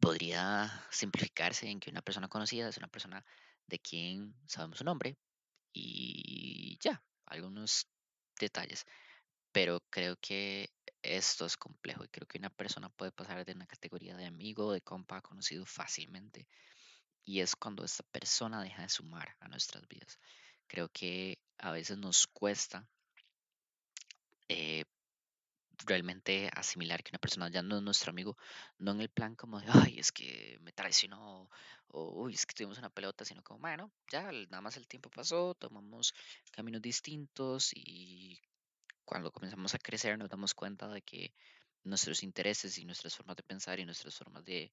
podría 0.00 0.86
simplificarse 0.90 1.68
en 1.68 1.80
que 1.80 1.90
una 1.90 2.02
persona 2.02 2.28
conocida 2.28 2.68
es 2.68 2.76
una 2.76 2.88
persona 2.88 3.24
de 3.66 3.78
quien 3.78 4.34
sabemos 4.46 4.78
su 4.78 4.84
nombre 4.84 5.18
y 5.72 6.78
ya, 6.80 7.02
algunos 7.26 7.88
detalles. 8.38 8.86
Pero 9.58 9.80
creo 9.90 10.14
que 10.20 10.70
esto 11.02 11.44
es 11.44 11.56
complejo 11.56 12.04
y 12.04 12.08
creo 12.08 12.28
que 12.28 12.38
una 12.38 12.48
persona 12.48 12.90
puede 12.90 13.10
pasar 13.10 13.44
de 13.44 13.54
una 13.54 13.66
categoría 13.66 14.16
de 14.16 14.24
amigo, 14.24 14.72
de 14.72 14.82
compa, 14.82 15.20
conocido 15.20 15.66
fácilmente. 15.66 16.46
Y 17.24 17.40
es 17.40 17.56
cuando 17.56 17.84
esta 17.84 18.04
persona 18.04 18.62
deja 18.62 18.82
de 18.82 18.88
sumar 18.88 19.34
a 19.40 19.48
nuestras 19.48 19.88
vidas. 19.88 20.20
Creo 20.68 20.88
que 20.90 21.40
a 21.58 21.72
veces 21.72 21.98
nos 21.98 22.28
cuesta 22.28 22.86
eh, 24.48 24.84
realmente 25.86 26.48
asimilar 26.54 27.02
que 27.02 27.10
una 27.10 27.18
persona 27.18 27.50
ya 27.50 27.62
no 27.62 27.78
es 27.78 27.82
nuestro 27.82 28.10
amigo, 28.10 28.36
no 28.78 28.92
en 28.92 29.00
el 29.00 29.08
plan 29.08 29.34
como 29.34 29.60
de, 29.60 29.66
ay, 29.70 29.98
es 29.98 30.12
que 30.12 30.56
me 30.60 30.70
traicionó, 30.70 31.50
o 31.88 32.22
uy, 32.22 32.34
es 32.34 32.46
que 32.46 32.54
tuvimos 32.54 32.78
una 32.78 32.90
pelota, 32.90 33.24
sino 33.24 33.42
como, 33.42 33.58
bueno, 33.58 33.90
ya 34.08 34.30
nada 34.30 34.60
más 34.60 34.76
el 34.76 34.86
tiempo 34.86 35.10
pasó, 35.10 35.56
tomamos 35.56 36.14
caminos 36.52 36.80
distintos 36.80 37.72
y 37.74 38.40
cuando 39.08 39.32
comenzamos 39.32 39.74
a 39.74 39.78
crecer 39.78 40.18
nos 40.18 40.28
damos 40.28 40.52
cuenta 40.52 40.86
de 40.86 41.00
que 41.00 41.32
nuestros 41.82 42.22
intereses 42.22 42.76
y 42.76 42.84
nuestras 42.84 43.16
formas 43.16 43.36
de 43.36 43.42
pensar 43.42 43.80
y 43.80 43.86
nuestras 43.86 44.14
formas 44.14 44.44
de 44.44 44.70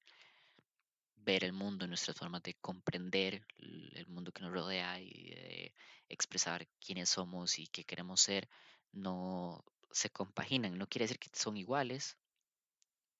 ver 1.16 1.42
el 1.42 1.54
mundo, 1.54 1.86
nuestras 1.86 2.18
formas 2.18 2.42
de 2.42 2.52
comprender 2.60 3.46
el 3.56 4.06
mundo 4.08 4.32
que 4.32 4.42
nos 4.42 4.52
rodea 4.52 5.00
y 5.00 5.30
de 5.30 5.74
expresar 6.10 6.68
quiénes 6.78 7.08
somos 7.08 7.58
y 7.58 7.66
qué 7.68 7.84
queremos 7.84 8.20
ser, 8.20 8.46
no 8.92 9.64
se 9.90 10.10
compaginan. 10.10 10.76
No 10.76 10.86
quiere 10.86 11.04
decir 11.04 11.18
que 11.18 11.30
son 11.32 11.56
iguales, 11.56 12.18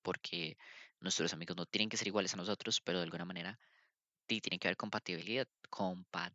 porque 0.02 0.58
nuestros 1.00 1.32
amigos 1.32 1.56
no 1.56 1.64
tienen 1.64 1.88
que 1.88 1.96
ser 1.96 2.08
iguales 2.08 2.34
a 2.34 2.36
nosotros, 2.36 2.82
pero 2.82 2.98
de 2.98 3.04
alguna 3.04 3.24
manera 3.24 3.58
tiene 4.26 4.58
que 4.58 4.68
haber 4.68 4.76
compatibilidad. 4.76 5.48
Compa 5.70 6.30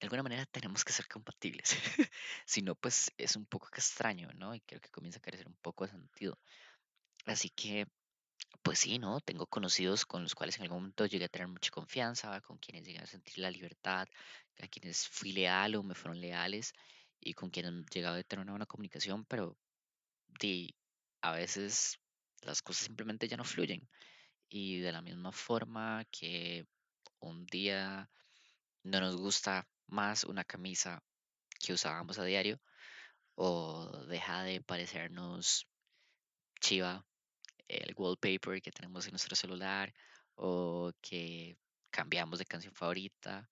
de 0.00 0.06
alguna 0.06 0.22
manera 0.22 0.46
tenemos 0.46 0.84
que 0.84 0.92
ser 0.92 1.08
compatibles. 1.08 1.70
si 2.46 2.62
no, 2.62 2.74
pues 2.76 3.12
es 3.18 3.36
un 3.36 3.46
poco 3.46 3.68
extraño, 3.72 4.30
¿no? 4.34 4.54
Y 4.54 4.60
creo 4.60 4.80
que 4.80 4.90
comienza 4.90 5.18
a 5.18 5.22
carecer 5.22 5.46
un 5.48 5.56
poco 5.62 5.84
de 5.86 5.92
sentido. 5.92 6.38
Así 7.26 7.50
que 7.50 7.86
Pues 8.62 8.80
sí, 8.80 8.98
¿no? 8.98 9.20
Tengo 9.20 9.46
conocidos 9.46 10.06
con 10.06 10.22
los 10.22 10.34
cuales 10.34 10.56
en 10.58 10.64
algún 10.64 10.78
momento 10.78 11.06
llegué 11.06 11.26
a 11.26 11.28
tener 11.28 11.48
mucha 11.48 11.70
confianza, 11.70 12.40
con 12.42 12.58
quienes 12.58 12.84
llegué 12.84 13.00
a 13.00 13.06
sentir 13.06 13.38
la 13.38 13.50
libertad, 13.50 14.08
a 14.60 14.68
quienes 14.68 15.08
fui 15.08 15.32
leal 15.32 15.76
o 15.76 15.82
me 15.82 15.94
fueron 15.94 16.20
leales 16.20 16.72
y 17.20 17.34
con 17.34 17.50
quienes 17.50 17.72
llegaba 17.94 18.16
a 18.18 18.22
tener 18.24 18.42
una 18.44 18.52
buena 18.52 18.66
comunicación, 18.66 19.24
pero 19.26 19.56
di, 20.40 20.74
a 21.22 21.32
veces 21.32 21.98
las 22.42 22.62
cosas 22.62 22.84
simplemente 22.86 23.28
ya 23.28 23.36
no 23.36 23.44
fluyen. 23.44 23.88
Y 24.48 24.80
de 24.80 24.92
la 24.92 25.02
misma 25.02 25.32
forma 25.32 26.04
que 26.12 26.66
un 27.20 27.46
día 27.46 28.10
no 28.88 29.00
nos 29.00 29.16
gusta 29.16 29.66
más 29.86 30.24
una 30.24 30.44
camisa 30.44 31.02
que 31.60 31.72
usábamos 31.72 32.18
a 32.18 32.24
diario 32.24 32.60
o 33.34 34.04
deja 34.06 34.42
de 34.42 34.60
parecernos 34.60 35.68
chiva 36.60 37.04
el 37.68 37.94
wallpaper 37.96 38.60
que 38.60 38.72
tenemos 38.72 39.06
en 39.06 39.12
nuestro 39.12 39.36
celular 39.36 39.94
o 40.34 40.92
que 41.00 41.56
cambiamos 41.90 42.38
de 42.38 42.46
canción 42.46 42.74
favorita. 42.74 43.48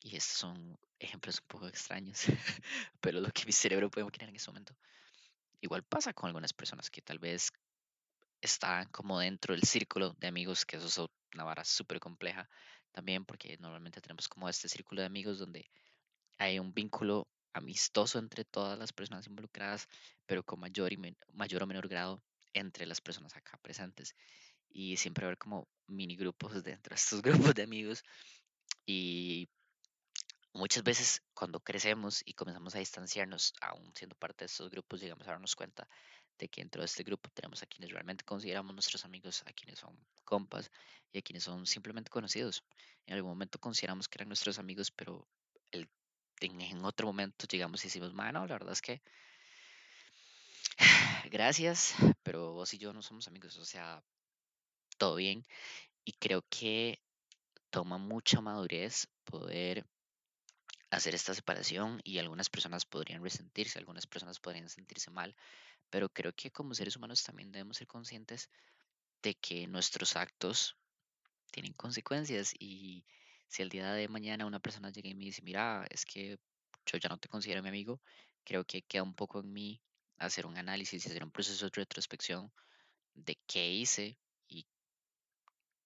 Y 0.00 0.16
estos 0.16 0.38
son 0.38 0.78
ejemplos 0.98 1.38
un 1.40 1.46
poco 1.46 1.68
extraños, 1.68 2.24
pero 3.00 3.20
lo 3.20 3.30
que 3.30 3.44
mi 3.44 3.52
cerebro 3.52 3.90
puede 3.90 4.04
imaginar 4.04 4.30
en 4.30 4.36
ese 4.36 4.50
momento. 4.50 4.74
Igual 5.60 5.84
pasa 5.84 6.12
con 6.12 6.28
algunas 6.28 6.52
personas 6.52 6.90
que 6.90 7.02
tal 7.02 7.18
vez 7.18 7.52
están 8.40 8.88
como 8.90 9.20
dentro 9.20 9.54
del 9.54 9.62
círculo 9.62 10.14
de 10.18 10.26
amigos, 10.26 10.64
que 10.64 10.76
eso 10.76 10.86
es 10.86 11.10
una 11.34 11.44
vara 11.44 11.64
súper 11.64 12.00
compleja 12.00 12.48
también, 12.92 13.24
porque 13.24 13.56
normalmente 13.58 14.00
tenemos 14.00 14.28
como 14.28 14.48
este 14.48 14.68
círculo 14.68 15.00
de 15.00 15.06
amigos 15.06 15.38
donde 15.38 15.68
hay 16.38 16.58
un 16.58 16.72
vínculo 16.72 17.26
amistoso 17.52 18.18
entre 18.18 18.44
todas 18.44 18.78
las 18.78 18.92
personas 18.92 19.26
involucradas, 19.26 19.88
pero 20.26 20.42
con 20.42 20.60
mayor, 20.60 20.92
y 20.92 21.16
mayor 21.32 21.62
o 21.62 21.66
menor 21.66 21.88
grado 21.88 22.22
entre 22.52 22.86
las 22.86 23.00
personas 23.00 23.36
acá 23.36 23.58
presentes. 23.62 24.14
Y 24.70 24.96
siempre 24.96 25.24
haber 25.26 25.38
como 25.38 25.68
mini 25.86 26.16
grupos 26.16 26.52
dentro 26.64 26.94
de 26.94 26.96
estos 26.96 27.22
grupos 27.22 27.54
de 27.54 27.62
amigos. 27.62 28.02
Y 28.86 29.48
muchas 30.52 30.82
veces 30.82 31.22
cuando 31.34 31.60
crecemos 31.60 32.22
y 32.24 32.34
comenzamos 32.34 32.74
a 32.74 32.78
distanciarnos, 32.78 33.52
aún 33.60 33.92
siendo 33.94 34.16
parte 34.16 34.44
de 34.44 34.46
estos 34.46 34.70
grupos, 34.70 35.00
llegamos 35.00 35.26
a 35.26 35.32
darnos 35.32 35.54
cuenta 35.54 35.88
de 36.38 36.48
que 36.48 36.62
dentro 36.62 36.80
de 36.80 36.86
este 36.86 37.02
grupo 37.02 37.30
tenemos 37.30 37.62
a 37.62 37.66
quienes 37.66 37.90
realmente 37.90 38.24
consideramos 38.24 38.74
nuestros 38.74 39.04
amigos, 39.04 39.42
a 39.46 39.52
quienes 39.52 39.78
son 39.78 39.96
compas 40.24 40.70
y 41.12 41.18
a 41.18 41.22
quienes 41.22 41.44
son 41.44 41.66
simplemente 41.66 42.10
conocidos. 42.10 42.64
En 43.06 43.14
algún 43.14 43.30
momento 43.30 43.58
consideramos 43.58 44.08
que 44.08 44.18
eran 44.18 44.28
nuestros 44.28 44.58
amigos, 44.58 44.90
pero 44.90 45.28
el, 45.70 45.88
en, 46.40 46.84
otro 46.84 47.06
momento 47.06 47.46
llegamos 47.46 47.84
y 47.84 47.88
decimos, 47.88 48.14
mano, 48.14 48.46
la 48.46 48.54
verdad 48.54 48.72
es 48.72 48.82
que 48.82 49.02
gracias, 51.30 51.94
pero 52.22 52.52
vos 52.52 52.72
y 52.74 52.78
yo 52.78 52.92
no 52.92 53.02
somos 53.02 53.28
amigos, 53.28 53.56
o 53.58 53.64
sea, 53.64 54.02
todo 54.98 55.16
bien. 55.16 55.44
Y 56.04 56.12
creo 56.12 56.44
que 56.48 57.00
toma 57.70 57.98
mucha 57.98 58.40
madurez 58.40 59.08
poder 59.24 59.86
hacer 60.90 61.14
esta 61.14 61.34
separación 61.34 62.00
y 62.04 62.18
algunas 62.18 62.50
personas 62.50 62.84
podrían 62.84 63.22
resentirse, 63.22 63.78
algunas 63.78 64.06
personas 64.06 64.40
podrían 64.40 64.68
sentirse 64.68 65.10
mal, 65.10 65.34
pero 65.90 66.08
creo 66.10 66.32
que 66.34 66.50
como 66.50 66.74
seres 66.74 66.96
humanos 66.96 67.22
también 67.22 67.50
debemos 67.50 67.78
ser 67.78 67.86
conscientes 67.86 68.50
de 69.22 69.34
que 69.34 69.66
nuestros 69.66 70.16
actos 70.16 70.76
tienen 71.52 71.74
consecuencias 71.74 72.52
y 72.58 73.04
si 73.46 73.62
el 73.62 73.68
día 73.68 73.92
de 73.92 74.08
mañana 74.08 74.46
una 74.46 74.58
persona 74.58 74.90
llega 74.90 75.08
y 75.08 75.14
me 75.14 75.26
dice, 75.26 75.42
mira, 75.42 75.86
es 75.90 76.04
que 76.04 76.38
yo 76.86 76.98
ya 76.98 77.08
no 77.08 77.18
te 77.18 77.28
considero 77.28 77.62
mi 77.62 77.68
amigo, 77.68 78.00
creo 78.44 78.64
que 78.64 78.82
queda 78.82 79.04
un 79.04 79.14
poco 79.14 79.40
en 79.40 79.52
mí 79.52 79.80
hacer 80.18 80.46
un 80.46 80.56
análisis 80.56 81.04
y 81.04 81.08
hacer 81.08 81.22
un 81.22 81.30
proceso 81.30 81.66
de 81.66 81.72
retrospección 81.74 82.50
de 83.14 83.38
qué 83.46 83.70
hice 83.70 84.18
y 84.48 84.66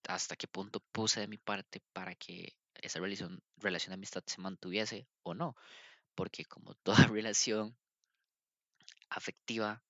hasta 0.09 0.37
qué 0.37 0.47
punto 0.47 0.81
puse 0.93 1.21
de 1.21 1.29
mi 1.29 1.39
parte 1.39 1.83
para 1.93 2.15
que 2.15 2.57
esa 2.75 3.01
relación, 3.01 3.43
relación 3.57 3.91
de 3.91 3.95
amistad 3.95 4.23
se 4.27 4.41
mantuviese 4.41 5.09
o 5.23 5.35
no. 5.35 5.57
Porque 6.15 6.45
como 6.45 6.75
toda 6.83 7.07
relación 7.09 7.77
afectiva 9.09 9.83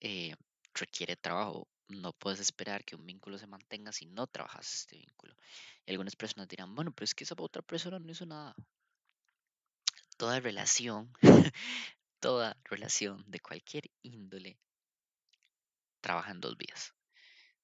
eh, 0.00 0.34
requiere 0.74 1.16
trabajo, 1.16 1.68
no 1.90 2.12
puedes 2.12 2.40
esperar 2.40 2.84
que 2.84 2.96
un 2.96 3.06
vínculo 3.06 3.38
se 3.38 3.46
mantenga 3.46 3.92
si 3.92 4.06
no 4.06 4.26
trabajas 4.26 4.72
este 4.72 4.96
vínculo. 4.96 5.34
Y 5.86 5.90
algunas 5.90 6.16
personas 6.16 6.48
dirán, 6.48 6.74
bueno, 6.74 6.92
pero 6.92 7.04
es 7.04 7.14
que 7.14 7.24
esa 7.24 7.34
otra 7.38 7.62
persona 7.62 7.98
no 7.98 8.10
hizo 8.10 8.26
nada. 8.26 8.54
Toda 10.16 10.40
relación, 10.40 11.12
toda 12.20 12.56
relación 12.64 13.24
de 13.26 13.40
cualquier 13.40 13.90
índole 14.02 14.58
trabaja 16.00 16.30
en 16.30 16.40
dos 16.40 16.56
vías. 16.56 16.94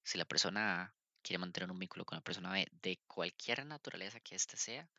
Si 0.03 0.17
la 0.17 0.25
persona 0.25 0.81
A 0.81 0.93
quiere 1.21 1.39
mantener 1.39 1.69
un 1.69 1.79
vínculo 1.79 2.05
con 2.05 2.17
la 2.17 2.23
persona 2.23 2.51
B 2.51 2.67
de 2.81 2.99
cualquier 3.07 3.65
naturaleza 3.65 4.19
que 4.19 4.35
éste 4.35 4.57
sea, 4.57 4.89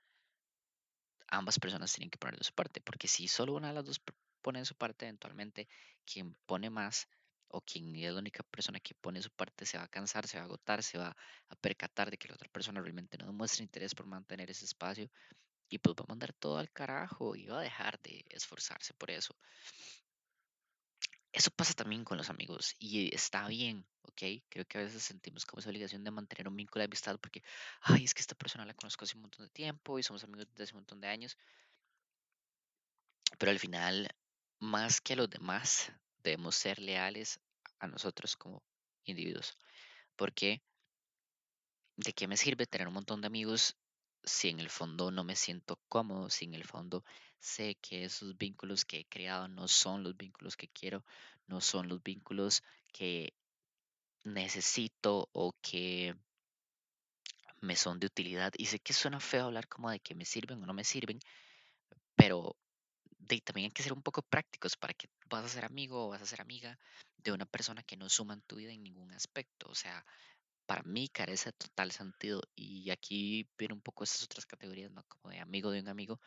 ambas 1.29 1.59
personas 1.59 1.93
tienen 1.93 2.11
que 2.11 2.19
poner 2.19 2.39
de 2.39 2.45
su 2.45 2.53
parte, 2.53 2.81
porque 2.81 3.09
si 3.09 3.29
solo 3.29 3.55
una 3.55 3.69
de 3.69 3.75
las 3.75 3.85
dos 3.85 4.01
pone 4.43 4.65
su 4.65 4.75
parte, 4.75 5.07
eventualmente 5.07 5.69
quien 6.05 6.35
pone 6.47 6.71
más 6.71 7.09
o 7.51 7.61
quien 7.61 7.95
es 7.97 8.13
la 8.13 8.19
única 8.19 8.43
persona 8.43 8.81
que 8.81 8.95
pone 8.95 9.23
su 9.23 9.31
parte 9.31 9.67
se 9.67 9.79
va 9.79 9.85
a 9.85 9.89
cansar, 9.89 10.27
se 10.27 10.37
va 10.37 10.43
a 10.43 10.47
agotar, 10.47 10.83
se 10.83 10.99
va 10.99 11.17
a 11.49 11.57
percatar 11.57 12.11
de 12.11 12.19
que 12.19 12.29
la 12.29 12.35
otra 12.35 12.49
persona 12.49 12.81
realmente 12.81 13.17
no 13.19 13.27
demuestra 13.27 13.63
interés 13.63 13.95
por 13.95 14.07
mantener 14.07 14.51
ese 14.51 14.65
espacio 14.65 15.11
y 15.69 15.79
pues 15.79 15.97
va 15.97 16.05
a 16.05 16.09
mandar 16.09 16.33
todo 16.33 16.59
al 16.59 16.71
carajo 16.71 17.37
y 17.37 17.47
va 17.47 17.61
a 17.61 17.63
dejar 17.63 18.01
de 18.01 18.25
esforzarse 18.31 18.95
por 18.95 19.11
eso. 19.11 19.35
Eso 21.33 21.51
pasa 21.51 21.75
también 21.75 22.05
con 22.05 22.17
los 22.19 22.31
amigos 22.31 22.75
y 22.79 23.15
está 23.15 23.47
bien, 23.49 23.87
¿ok? 24.03 24.23
Creo 24.49 24.65
que 24.67 24.79
a 24.79 24.83
veces 24.83 25.03
sentimos 25.03 25.45
como 25.45 25.61
esa 25.61 25.69
obligación 25.69 26.03
de 26.03 26.11
mantener 26.11 26.49
un 26.49 26.57
vínculo 26.57 26.81
de 26.81 26.87
amistad 26.87 27.19
porque, 27.21 27.43
ay, 27.83 28.05
es 28.05 28.15
que 28.15 28.23
esta 28.23 28.35
persona 28.35 28.65
la 28.65 28.75
conozco 28.75 29.05
hace 29.05 29.17
un 29.17 29.23
montón 29.23 29.47
de 29.47 29.51
tiempo 29.51 29.99
y 29.99 30.03
somos 30.03 30.25
amigos 30.25 30.49
desde 30.51 30.65
hace 30.65 30.73
un 30.73 30.81
montón 30.81 31.01
de 31.01 31.09
años. 31.09 31.37
Pero 33.39 33.53
al 33.53 33.59
final, 33.59 34.09
más 34.59 35.01
que 35.01 35.13
a 35.13 35.17
los 35.17 35.31
demás, 35.31 35.93
debemos 36.23 36.57
ser 36.57 36.79
leales 36.79 37.41
a 37.79 37.87
nosotros 37.87 38.37
como 38.37 38.63
individuos. 39.05 39.57
Porque, 40.17 40.63
¿de 41.97 42.13
qué 42.13 42.27
me 42.27 42.37
sirve 42.37 42.67
tener 42.67 42.89
un 42.89 42.95
montón 42.95 43.21
de 43.21 43.27
amigos 43.27 43.77
si 44.25 44.49
en 44.49 44.61
el 44.61 44.69
fondo 44.71 45.11
no 45.11 45.25
me 45.25 45.37
siento 45.37 45.79
cómodo, 45.89 46.29
si 46.31 46.45
en 46.45 46.55
el 46.55 46.65
fondo 46.65 47.05
sé 47.41 47.77
que 47.77 48.05
esos 48.05 48.37
vínculos 48.37 48.85
que 48.85 49.01
he 49.01 49.05
creado 49.05 49.49
no 49.49 49.69
son 49.69 50.03
los 50.03 50.17
vínculos 50.17 50.57
que 50.57 50.69
quiero, 50.69 51.05
no 51.47 51.61
son 51.61 51.89
los 51.89 52.03
vínculos 52.03 52.63
que 52.93 53.33
necesito 54.25 55.29
o 55.33 55.55
que 55.63 56.15
me 57.61 57.77
son 57.77 57.99
de 58.01 58.07
utilidad. 58.07 58.53
Y 58.57 58.67
sé 58.67 58.79
que 58.81 58.93
suena 58.93 59.21
feo 59.21 59.47
hablar 59.47 59.69
como 59.69 59.91
de 59.91 60.01
que 60.01 60.15
me 60.15 60.25
sirven 60.25 60.63
o 60.63 60.67
no 60.67 60.75
me 60.75 60.85
sirven, 60.85 61.21
pero 62.15 62.57
también 63.45 63.67
hay 63.67 63.71
que 63.71 63.83
ser 63.83 63.93
un 63.93 64.03
poco 64.03 64.23
prácticos 64.23 64.77
para 64.77 64.95
que 64.95 65.09
vas 65.29 65.45
a 65.45 65.49
ser 65.49 65.65
amigo 65.65 66.07
o 66.07 66.09
vas 66.11 66.23
a 66.23 66.27
ser 66.27 66.41
amiga 66.41 66.79
de 67.17 67.33
una 67.33 67.47
persona 67.47 67.83
que 67.83 67.97
no 67.97 68.09
suma 68.09 68.35
en 68.35 68.43
tu 68.43 68.57
vida 68.57 68.73
en 68.73 68.83
ningún 68.83 69.13
aspecto. 69.13 69.69
O 69.69 69.75
sea, 69.75 70.05
para 70.67 70.83
mí 70.83 71.09
carece 71.09 71.51
de 71.51 71.55
total 71.55 71.93
sentido. 71.93 72.43
Y 72.55 72.91
aquí 72.91 73.49
vienen 73.59 73.77
un 73.79 73.83
poco 73.83 74.05
estas 74.05 74.23
otras 74.23 74.47
categorías, 74.47 74.91
¿no? 74.91 75.03
Como 75.05 75.31
de 75.31 75.41
amigo 75.41 75.71
de 75.71 75.81
un 75.81 75.89
amigo. 75.89 76.21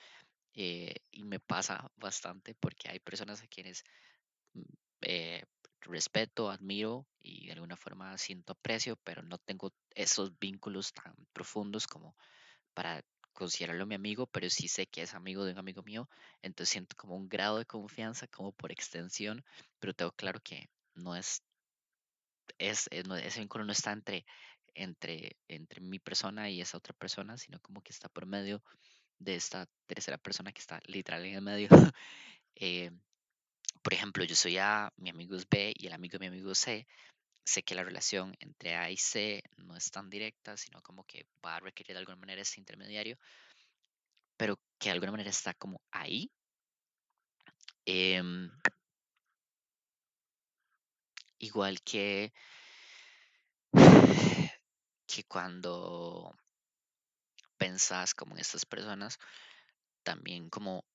Eh, 0.53 0.95
y 1.11 1.23
me 1.23 1.39
pasa 1.39 1.89
bastante 1.95 2.55
porque 2.55 2.89
hay 2.89 2.99
personas 2.99 3.41
a 3.41 3.47
quienes 3.47 3.83
mm, 4.53 4.61
eh, 5.01 5.43
respeto, 5.81 6.49
admiro 6.49 7.07
y 7.19 7.47
de 7.47 7.53
alguna 7.53 7.77
forma 7.77 8.17
siento 8.17 8.53
aprecio, 8.53 8.97
pero 9.03 9.21
no 9.23 9.37
tengo 9.39 9.73
esos 9.95 10.37
vínculos 10.39 10.93
tan 10.93 11.15
profundos 11.33 11.87
como 11.87 12.15
para 12.73 13.03
considerarlo 13.41 13.87
mi 13.87 13.95
amigo, 13.95 14.27
pero 14.27 14.51
sí 14.51 14.67
sé 14.67 14.85
que 14.85 15.01
es 15.01 15.15
amigo 15.15 15.43
de 15.43 15.53
un 15.53 15.57
amigo 15.57 15.81
mío, 15.81 16.07
entonces 16.43 16.69
siento 16.69 16.95
como 16.95 17.15
un 17.15 17.27
grado 17.27 17.57
de 17.57 17.65
confianza 17.65 18.27
como 18.27 18.51
por 18.51 18.71
extensión, 18.71 19.43
pero 19.79 19.95
tengo 19.95 20.11
claro 20.11 20.39
que 20.43 20.69
no 20.93 21.15
es, 21.15 21.41
es, 22.59 22.87
eh, 22.91 23.01
ese 23.23 23.39
vínculo 23.39 23.65
no 23.65 23.71
está 23.71 23.93
entre, 23.93 24.25
entre, 24.75 25.37
entre 25.47 25.81
mi 25.81 25.97
persona 25.97 26.51
y 26.51 26.61
esa 26.61 26.77
otra 26.77 26.93
persona, 26.93 27.35
sino 27.35 27.59
como 27.61 27.81
que 27.81 27.91
está 27.91 28.09
por 28.09 28.27
medio 28.27 28.61
de 29.17 29.33
esta 29.33 29.67
tercera 29.87 30.19
persona 30.19 30.51
que 30.51 30.61
está 30.61 30.79
literal 30.85 31.25
en 31.25 31.35
el 31.35 31.41
medio. 31.41 31.69
Eh, 32.63 32.91
por 33.81 33.93
ejemplo, 33.93 34.23
yo 34.23 34.35
soy 34.35 34.57
A, 34.59 34.91
mi 34.97 35.09
amigo 35.09 35.35
es 35.35 35.47
B 35.49 35.73
y 35.75 35.87
el 35.87 35.93
amigo 35.93 36.13
de 36.13 36.19
mi 36.19 36.27
amigo 36.27 36.53
C. 36.53 36.85
Sé 37.43 37.63
que 37.63 37.75
la 37.75 37.83
relación 37.83 38.35
entre 38.39 38.75
A 38.75 38.89
y 38.89 38.97
C 38.97 39.43
no 39.57 39.75
es 39.75 39.91
tan 39.91 40.09
directa, 40.09 40.57
sino 40.57 40.81
como 40.81 41.03
que 41.05 41.25
va 41.45 41.55
a 41.55 41.59
requerir 41.59 41.93
de 41.93 41.99
alguna 41.99 42.17
manera 42.17 42.41
ese 42.41 42.59
intermediario, 42.59 43.17
pero 44.37 44.59
que 44.79 44.89
de 44.89 44.93
alguna 44.93 45.11
manera 45.11 45.29
está 45.29 45.53
como 45.53 45.81
ahí. 45.91 46.31
Em, 47.85 48.49
igual 51.39 51.81
que, 51.81 52.31
que 55.07 55.23
cuando 55.25 56.35
pensás 57.57 58.13
como 58.13 58.33
en 58.35 58.41
estas 58.41 58.65
personas, 58.65 59.17
también 60.03 60.49
como 60.49 60.85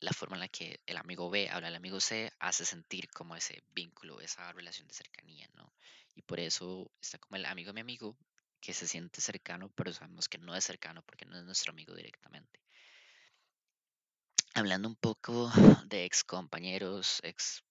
la 0.00 0.12
forma 0.12 0.36
en 0.36 0.40
la 0.40 0.48
que 0.48 0.80
el 0.86 0.96
amigo 0.96 1.28
B 1.30 1.48
habla 1.50 1.68
al 1.68 1.74
amigo 1.74 2.00
C 2.00 2.32
hace 2.38 2.64
sentir 2.64 3.08
como 3.10 3.34
ese 3.34 3.62
vínculo, 3.74 4.20
esa 4.20 4.52
relación 4.52 4.86
de 4.86 4.94
cercanía, 4.94 5.48
¿no? 5.54 5.72
Y 6.14 6.22
por 6.22 6.40
eso 6.40 6.90
está 7.00 7.18
como 7.18 7.36
el 7.36 7.46
amigo 7.46 7.72
mi 7.72 7.80
amigo, 7.80 8.16
que 8.60 8.74
se 8.74 8.86
siente 8.86 9.20
cercano, 9.20 9.70
pero 9.74 9.92
sabemos 9.92 10.28
que 10.28 10.38
no 10.38 10.54
es 10.54 10.64
cercano 10.64 11.02
porque 11.02 11.24
no 11.24 11.36
es 11.36 11.44
nuestro 11.44 11.72
amigo 11.72 11.94
directamente. 11.94 12.60
Hablando 14.54 14.88
un 14.88 14.96
poco 14.96 15.50
de 15.86 16.04
ex 16.04 16.24
compañeros, 16.24 17.20
ex 17.22 17.62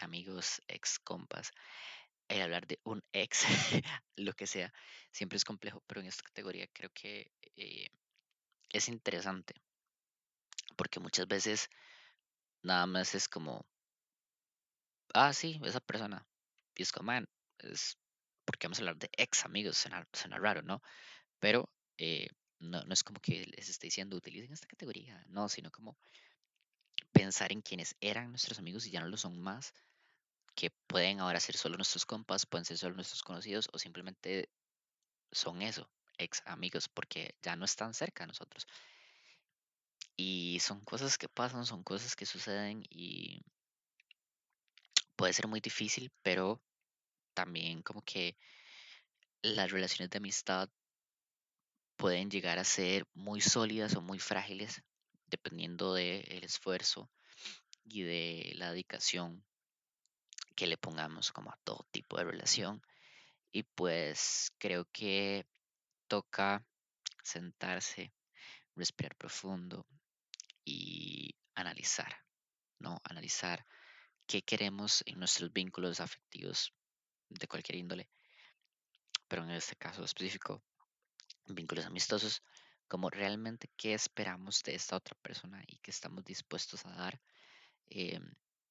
amigos, 0.00 0.62
ex 0.68 0.98
compas, 0.98 1.52
el 2.28 2.42
hablar 2.42 2.66
de 2.66 2.80
un 2.84 3.02
ex, 3.12 3.44
lo 4.16 4.32
que 4.34 4.46
sea, 4.46 4.72
siempre 5.12 5.36
es 5.36 5.44
complejo, 5.44 5.82
pero 5.86 6.00
en 6.00 6.06
esta 6.06 6.22
categoría 6.22 6.66
creo 6.72 6.90
que 6.92 7.30
eh, 7.56 7.88
es 8.70 8.88
interesante 8.88 9.54
porque 10.84 11.00
muchas 11.00 11.26
veces 11.26 11.70
nada 12.62 12.86
más 12.86 13.14
es 13.14 13.26
como, 13.26 13.64
ah, 15.14 15.32
sí, 15.32 15.58
esa 15.64 15.80
persona. 15.80 16.26
Y 16.76 16.82
es 16.82 16.92
como, 16.92 17.06
man, 17.06 17.26
es 17.58 17.96
porque 18.44 18.66
vamos 18.66 18.78
a 18.78 18.82
hablar 18.82 18.98
de 18.98 19.08
ex 19.16 19.46
amigos, 19.46 19.78
suena, 19.78 20.06
raro, 20.38 20.60
¿no? 20.60 20.82
Pero 21.38 21.70
eh, 21.96 22.28
no, 22.58 22.84
no 22.84 22.92
es 22.92 23.02
como 23.02 23.18
que 23.18 23.46
les 23.46 23.70
esté 23.70 23.86
diciendo 23.86 24.14
utilicen 24.14 24.52
esta 24.52 24.66
categoría, 24.66 25.24
no, 25.28 25.48
sino 25.48 25.70
como 25.70 25.96
pensar 27.12 27.50
en 27.52 27.62
quienes 27.62 27.96
eran 28.02 28.28
nuestros 28.28 28.58
amigos 28.58 28.86
y 28.86 28.90
ya 28.90 29.00
no 29.00 29.08
lo 29.08 29.16
son 29.16 29.40
más, 29.40 29.72
que 30.54 30.70
pueden 30.86 31.20
ahora 31.20 31.40
ser 31.40 31.56
solo 31.56 31.78
nuestros 31.78 32.04
compas, 32.04 32.44
pueden 32.44 32.66
ser 32.66 32.76
solo 32.76 32.94
nuestros 32.94 33.22
conocidos 33.22 33.70
o 33.72 33.78
simplemente 33.78 34.50
son 35.32 35.62
eso, 35.62 35.88
ex 36.18 36.42
amigos, 36.44 36.90
porque 36.90 37.36
ya 37.42 37.56
no 37.56 37.64
están 37.64 37.94
cerca 37.94 38.24
de 38.24 38.28
nosotros. 38.28 38.66
Y 40.16 40.58
son 40.60 40.80
cosas 40.84 41.18
que 41.18 41.28
pasan, 41.28 41.66
son 41.66 41.82
cosas 41.82 42.14
que 42.14 42.26
suceden 42.26 42.84
y 42.88 43.42
puede 45.16 45.32
ser 45.32 45.48
muy 45.48 45.60
difícil, 45.60 46.12
pero 46.22 46.60
también 47.34 47.82
como 47.82 48.02
que 48.02 48.36
las 49.42 49.70
relaciones 49.70 50.10
de 50.10 50.18
amistad 50.18 50.68
pueden 51.96 52.30
llegar 52.30 52.58
a 52.58 52.64
ser 52.64 53.06
muy 53.14 53.40
sólidas 53.40 53.94
o 53.96 54.00
muy 54.00 54.18
frágiles 54.18 54.82
dependiendo 55.26 55.94
del 55.94 56.44
esfuerzo 56.44 57.10
y 57.84 58.02
de 58.02 58.52
la 58.56 58.70
dedicación 58.70 59.44
que 60.54 60.66
le 60.66 60.76
pongamos 60.76 61.32
como 61.32 61.50
a 61.50 61.58
todo 61.64 61.86
tipo 61.90 62.16
de 62.16 62.24
relación. 62.24 62.82
Y 63.52 63.64
pues 63.64 64.52
creo 64.58 64.86
que 64.92 65.46
toca 66.08 66.64
sentarse, 67.22 68.12
respirar 68.76 69.16
profundo 69.16 69.86
y 70.64 71.34
analizar, 71.54 72.22
¿no? 72.78 73.00
Analizar 73.04 73.64
qué 74.26 74.42
queremos 74.42 75.02
en 75.06 75.18
nuestros 75.18 75.52
vínculos 75.52 76.00
afectivos 76.00 76.72
de 77.28 77.46
cualquier 77.46 77.76
índole, 77.76 78.08
pero 79.28 79.44
en 79.44 79.50
este 79.50 79.76
caso 79.76 80.04
específico, 80.04 80.62
vínculos 81.46 81.86
amistosos, 81.86 82.42
como 82.88 83.10
realmente 83.10 83.70
qué 83.76 83.94
esperamos 83.94 84.62
de 84.62 84.74
esta 84.74 84.96
otra 84.96 85.16
persona 85.20 85.62
y 85.66 85.78
qué 85.78 85.90
estamos 85.90 86.24
dispuestos 86.24 86.84
a 86.86 86.90
dar. 86.90 87.20
Eh, 87.86 88.20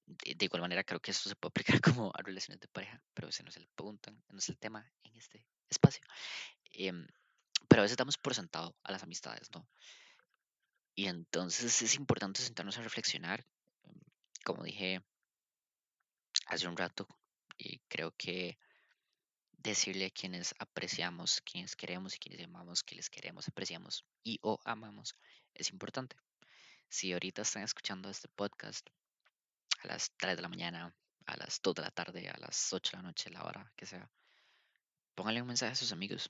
de, 0.05 0.45
igual 0.45 0.61
manera, 0.61 0.83
creo 0.83 0.99
que 0.99 1.11
esto 1.11 1.29
se 1.29 1.35
puede 1.35 1.51
aplicar 1.79 1.81
como 1.81 2.11
a 2.13 2.21
relaciones 2.21 2.59
de 2.59 2.67
pareja, 2.67 3.01
pero 3.13 3.29
ese 3.29 3.43
no 3.43 3.49
es 3.49 3.57
el 3.57 3.67
punto, 3.75 4.11
no 4.11 4.37
es 4.37 4.49
el 4.49 4.57
tema 4.57 4.91
en 5.03 5.15
este 5.15 5.45
espacio. 5.69 6.01
Em, 6.71 7.07
pero 7.67 7.81
a 7.81 7.83
veces 7.83 7.97
damos 7.97 8.17
por 8.17 8.35
sentado 8.35 8.75
a 8.83 8.91
las 8.91 9.03
amistades, 9.03 9.49
¿no? 9.53 9.67
Y 10.95 11.07
entonces 11.07 11.81
es 11.81 11.95
importante 11.95 12.41
sentarnos 12.41 12.77
a 12.77 12.83
reflexionar. 12.83 13.45
Em, 13.83 13.99
como 14.45 14.63
dije 14.63 15.01
hace 16.47 16.67
un 16.67 16.77
rato, 16.77 17.07
y 17.57 17.79
creo 17.87 18.11
que 18.17 18.57
decirle 19.63 20.07
a 20.07 20.09
quienes 20.09 20.53
apreciamos, 20.59 21.41
quienes 21.41 21.75
queremos 21.75 22.15
y 22.15 22.19
quienes 22.19 22.45
amamos, 22.45 22.83
que 22.83 22.95
les 22.95 23.09
queremos, 23.09 23.47
apreciamos 23.47 24.05
y 24.23 24.39
o 24.41 24.59
amamos, 24.65 25.15
es 25.53 25.71
importante. 25.71 26.17
Si 26.89 27.13
ahorita 27.13 27.43
están 27.43 27.63
escuchando 27.63 28.09
este 28.09 28.27
podcast 28.27 28.87
a 29.83 29.87
las 29.87 30.11
3 30.17 30.35
de 30.35 30.41
la 30.41 30.49
mañana, 30.49 30.95
a 31.25 31.37
las 31.37 31.61
2 31.61 31.75
de 31.75 31.81
la 31.81 31.91
tarde, 31.91 32.29
a 32.29 32.37
las 32.37 32.73
8 32.73 32.91
de 32.91 32.97
la 32.97 33.03
noche, 33.03 33.29
la 33.29 33.43
hora 33.43 33.71
que 33.75 33.85
sea, 33.85 34.09
pónganle 35.15 35.41
un 35.41 35.47
mensaje 35.47 35.71
a 35.71 35.75
sus 35.75 35.91
amigos. 35.91 36.29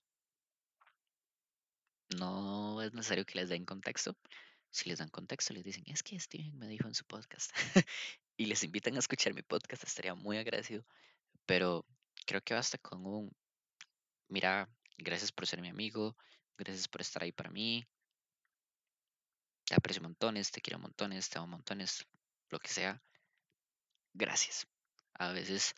No 2.17 2.81
es 2.81 2.93
necesario 2.93 3.25
que 3.25 3.39
les 3.39 3.49
den 3.49 3.65
contexto. 3.65 4.15
Si 4.73 4.89
les 4.89 4.97
dan 4.97 5.09
contexto, 5.09 5.53
les 5.53 5.63
dicen, 5.63 5.83
es 5.85 6.01
que 6.01 6.19
Steven 6.19 6.57
me 6.57 6.67
dijo 6.67 6.87
en 6.87 6.95
su 6.95 7.05
podcast. 7.05 7.51
y 8.37 8.47
les 8.47 8.63
invitan 8.63 8.95
a 8.95 8.99
escuchar 8.99 9.35
mi 9.35 9.43
podcast, 9.43 9.83
estaría 9.83 10.15
muy 10.15 10.37
agradecido. 10.37 10.83
Pero 11.45 11.85
creo 12.25 12.41
que 12.41 12.55
basta 12.55 12.79
con 12.79 13.05
un, 13.05 13.31
mira, 14.29 14.67
gracias 14.97 15.31
por 15.31 15.45
ser 15.45 15.61
mi 15.61 15.69
amigo, 15.69 16.17
gracias 16.57 16.87
por 16.87 17.01
estar 17.01 17.21
ahí 17.21 17.31
para 17.31 17.51
mí. 17.51 17.85
Te 19.65 19.75
aprecio 19.75 20.01
montones, 20.01 20.49
te 20.49 20.59
quiero 20.59 20.79
montones, 20.79 21.29
te 21.29 21.37
amo 21.37 21.49
montones, 21.49 22.07
lo 22.49 22.57
que 22.57 22.69
sea. 22.69 22.99
Gracias. 24.15 24.65
A 25.13 25.33
veces 25.33 25.75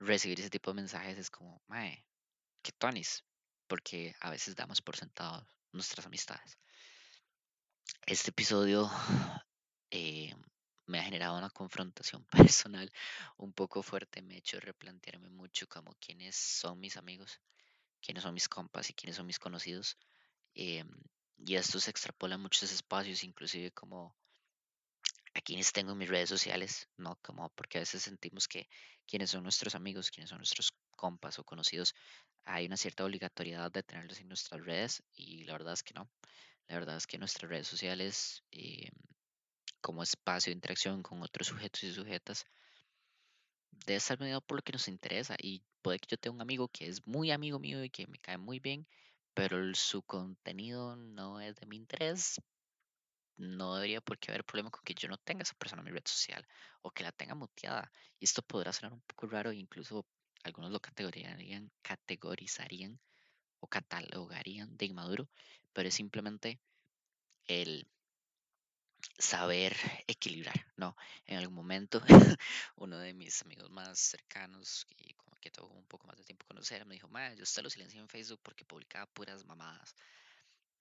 recibir 0.00 0.38
ese 0.38 0.50
tipo 0.50 0.70
de 0.70 0.82
mensajes 0.82 1.16
es 1.16 1.30
como, 1.30 1.62
mae, 1.66 2.04
que 2.60 2.72
tonis, 2.72 3.24
porque 3.68 4.14
a 4.20 4.28
veces 4.28 4.54
damos 4.54 4.82
por 4.82 4.96
sentado 4.96 5.48
nuestras 5.72 6.04
amistades. 6.04 6.58
Este 8.06 8.30
episodio 8.30 8.90
eh, 9.90 10.34
me 10.86 10.98
ha 10.98 11.02
generado 11.04 11.38
una 11.38 11.50
confrontación 11.50 12.24
personal 12.58 12.90
un 13.36 13.52
poco 13.52 13.82
fuerte, 13.82 14.22
me 14.22 14.34
ha 14.34 14.38
hecho 14.38 14.60
replantearme 14.60 15.30
mucho 15.30 15.66
como 15.68 15.94
quiénes 16.00 16.36
son 16.36 16.80
mis 16.80 16.96
amigos, 16.96 17.40
quiénes 18.00 18.22
son 18.22 18.34
mis 18.34 18.48
compas 18.48 18.90
y 18.90 18.94
quiénes 18.94 19.16
son 19.16 19.26
mis 19.26 19.38
conocidos. 19.38 19.96
Em, 20.54 20.88
y 21.38 21.56
esto 21.56 21.80
se 21.80 21.90
extrapola 21.90 22.36
a 22.36 22.38
muchos 22.38 22.70
espacios, 22.72 23.24
inclusive 23.24 23.70
como 23.72 24.14
a 25.34 25.40
quienes 25.40 25.72
tengo 25.72 25.92
en 25.92 25.98
mis 25.98 26.08
redes 26.08 26.28
sociales, 26.28 26.88
¿no? 26.96 27.18
Como 27.22 27.50
porque 27.50 27.78
a 27.78 27.80
veces 27.80 28.02
sentimos 28.02 28.46
que 28.48 28.68
quienes 29.06 29.30
son 29.30 29.42
nuestros 29.42 29.74
amigos, 29.74 30.10
quienes 30.10 30.30
son 30.30 30.38
nuestros 30.38 30.72
compas 30.92 31.38
o 31.38 31.44
conocidos, 31.44 31.94
hay 32.44 32.66
una 32.66 32.76
cierta 32.76 33.04
obligatoriedad 33.04 33.70
de 33.72 33.82
tenerlos 33.82 34.20
en 34.20 34.28
nuestras 34.28 34.60
redes 34.64 35.02
y 35.14 35.44
la 35.44 35.54
verdad 35.54 35.74
es 35.74 35.82
que 35.82 35.94
no. 35.94 36.08
La 36.68 36.76
verdad 36.76 36.96
es 36.96 37.06
que 37.06 37.18
nuestras 37.18 37.50
redes 37.50 37.68
sociales, 37.68 38.42
em, 38.50 38.90
como 39.80 40.02
espacio 40.02 40.50
de 40.50 40.54
interacción 40.56 41.02
con 41.02 41.22
otros 41.22 41.48
sujetos 41.48 41.84
y 41.84 41.92
sujetas, 41.92 42.46
debe 43.86 43.96
estar 43.98 44.18
mediado 44.18 44.40
por 44.40 44.56
lo 44.58 44.62
que 44.62 44.72
nos 44.72 44.88
interesa. 44.88 45.36
Y 45.40 45.62
puede 45.82 45.98
que 45.98 46.08
yo 46.10 46.16
tenga 46.16 46.34
un 46.36 46.40
amigo 46.42 46.68
que 46.68 46.88
es 46.88 47.06
muy 47.06 47.30
amigo 47.30 47.58
mío 47.58 47.84
y 47.84 47.90
que 47.90 48.06
me 48.06 48.18
cae 48.18 48.38
muy 48.38 48.60
bien, 48.60 48.86
pero 49.34 49.58
su 49.74 50.02
contenido 50.02 50.96
no 50.96 51.40
es 51.40 51.56
de 51.56 51.66
mi 51.66 51.76
interés. 51.76 52.40
No 53.36 53.74
debería 53.76 54.00
por 54.00 54.18
qué 54.18 54.30
haber 54.30 54.44
problema 54.44 54.70
con 54.70 54.82
que 54.84 54.94
yo 54.94 55.08
no 55.08 55.18
tenga 55.18 55.42
esa 55.42 55.54
persona 55.54 55.82
en 55.82 55.86
mi 55.86 55.92
red 55.92 56.06
social 56.06 56.46
o 56.82 56.90
que 56.90 57.02
la 57.02 57.12
tenga 57.12 57.34
muteada. 57.34 57.90
Y 58.20 58.24
esto 58.24 58.42
podrá 58.42 58.72
sonar 58.72 58.92
un 58.92 59.02
poco 59.02 59.26
raro, 59.26 59.50
e 59.50 59.56
incluso 59.56 60.06
algunos 60.44 60.70
lo 60.70 60.80
categorizarían, 60.80 61.70
categorizarían 61.82 62.98
o 63.60 63.66
catalogarían 63.66 64.76
de 64.76 64.86
inmaduro, 64.86 65.28
pero 65.74 65.88
es 65.88 65.94
simplemente 65.94 66.58
el 67.46 67.86
saber 69.18 69.76
equilibrar, 70.06 70.66
¿no? 70.76 70.96
En 71.26 71.36
algún 71.38 71.54
momento, 71.54 72.02
uno 72.76 72.98
de 72.98 73.12
mis 73.12 73.42
amigos 73.42 73.70
más 73.70 73.98
cercanos 73.98 74.86
y 74.96 75.12
como 75.14 75.36
que 75.36 75.50
tuvo 75.50 75.68
un 75.68 75.86
poco 75.86 76.06
más 76.06 76.16
de 76.16 76.24
tiempo 76.24 76.46
conocer, 76.46 76.86
me 76.86 76.94
dijo, 76.94 77.08
ma, 77.08 77.34
yo 77.34 77.42
usted 77.42 77.62
lo 77.62 77.70
silencié 77.70 78.00
en 78.00 78.08
Facebook 78.08 78.40
porque 78.42 78.64
publicaba 78.64 79.06
puras 79.06 79.44
mamadas. 79.44 79.94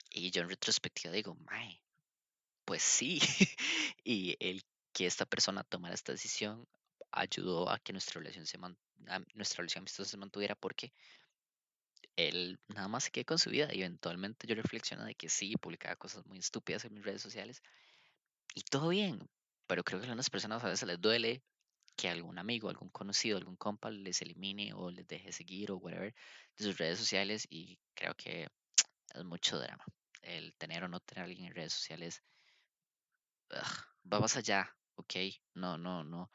Y 0.10 0.32
yo 0.32 0.43
en 0.43 0.49
retrospectiva 0.49 1.13
digo, 1.13 1.36
mae, 1.36 1.82
pues 2.65 2.84
sí. 2.84 3.19
y 4.03 4.38
el 4.39 4.63
que 4.93 5.06
esta 5.06 5.25
persona 5.25 5.63
tomara 5.63 5.95
esta 5.95 6.12
decisión 6.12 6.67
ayudó 7.12 7.69
a 7.69 7.79
que 7.79 7.93
nuestra 7.93 8.19
relación 8.19 8.45
se 8.45 8.58
nuestra 9.34 9.58
relación 9.58 9.82
amistosa 9.82 10.12
se 10.12 10.17
mantuviera 10.17 10.56
porque 10.56 10.93
él 12.15 12.60
nada 12.67 12.88
más 12.88 13.06
se 13.06 13.12
quedó 13.12 13.26
con 13.26 13.39
su 13.39 13.49
vida 13.49 13.69
y 13.73 13.80
eventualmente 13.80 14.47
yo 14.47 14.56
reflexiono 14.56 15.06
de 15.06 15.15
que 15.15 15.30
sí, 15.30 15.56
publicaba 15.56 15.95
cosas 15.95 16.26
muy 16.26 16.39
estúpidas 16.39 16.86
en 16.86 16.93
mis 16.93 17.04
redes 17.04 17.21
sociales 17.21 17.62
y 18.56 18.62
todo 18.63 18.89
bien, 18.89 19.30
pero 19.67 19.84
creo 19.84 19.99
que 19.99 20.06
a 20.06 20.10
algunas 20.10 20.30
personas 20.30 20.63
a 20.63 20.69
veces 20.69 20.88
les 20.88 21.02
duele 21.02 21.43
que 21.95 22.10
algún 22.10 22.39
amigo, 22.39 22.69
algún 22.69 22.89
conocido, 22.89 23.38
algún 23.38 23.56
compa 23.56 23.91
les 23.91 24.21
elimine 24.21 24.73
o 24.73 24.89
les 24.91 25.08
deje 25.08 25.32
seguir 25.32 25.71
o 25.71 25.78
whatever 25.78 26.13
de 26.58 26.63
sus 26.65 26.78
redes 26.78 26.99
sociales 26.99 27.47
y 27.49 27.80
creo 27.93 28.15
que 28.15 28.47
es 29.13 29.23
mucho 29.23 29.60
drama. 29.60 29.84
El 30.21 30.56
tener 30.56 30.84
o 30.84 30.88
no 30.88 30.99
tener 30.99 31.23
a 31.23 31.26
alguien 31.26 31.45
en 31.47 31.56
redes 31.56 31.73
sociales 31.73 32.23
va 34.12 34.19
más 34.19 34.36
allá, 34.38 34.76
¿ok? 34.95 35.15
No, 35.56 35.78
no, 35.78 36.04
no. 36.04 36.32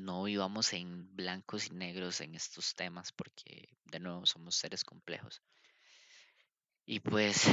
No 0.00 0.22
vivamos 0.24 0.72
en 0.72 1.14
blancos 1.14 1.66
y 1.66 1.70
negros 1.70 2.20
en 2.20 2.34
estos 2.34 2.74
temas 2.74 3.12
porque 3.12 3.68
de 3.84 4.00
nuevo 4.00 4.26
somos 4.26 4.54
seres 4.54 4.84
complejos. 4.84 5.42
Y 6.86 7.00
pues 7.00 7.44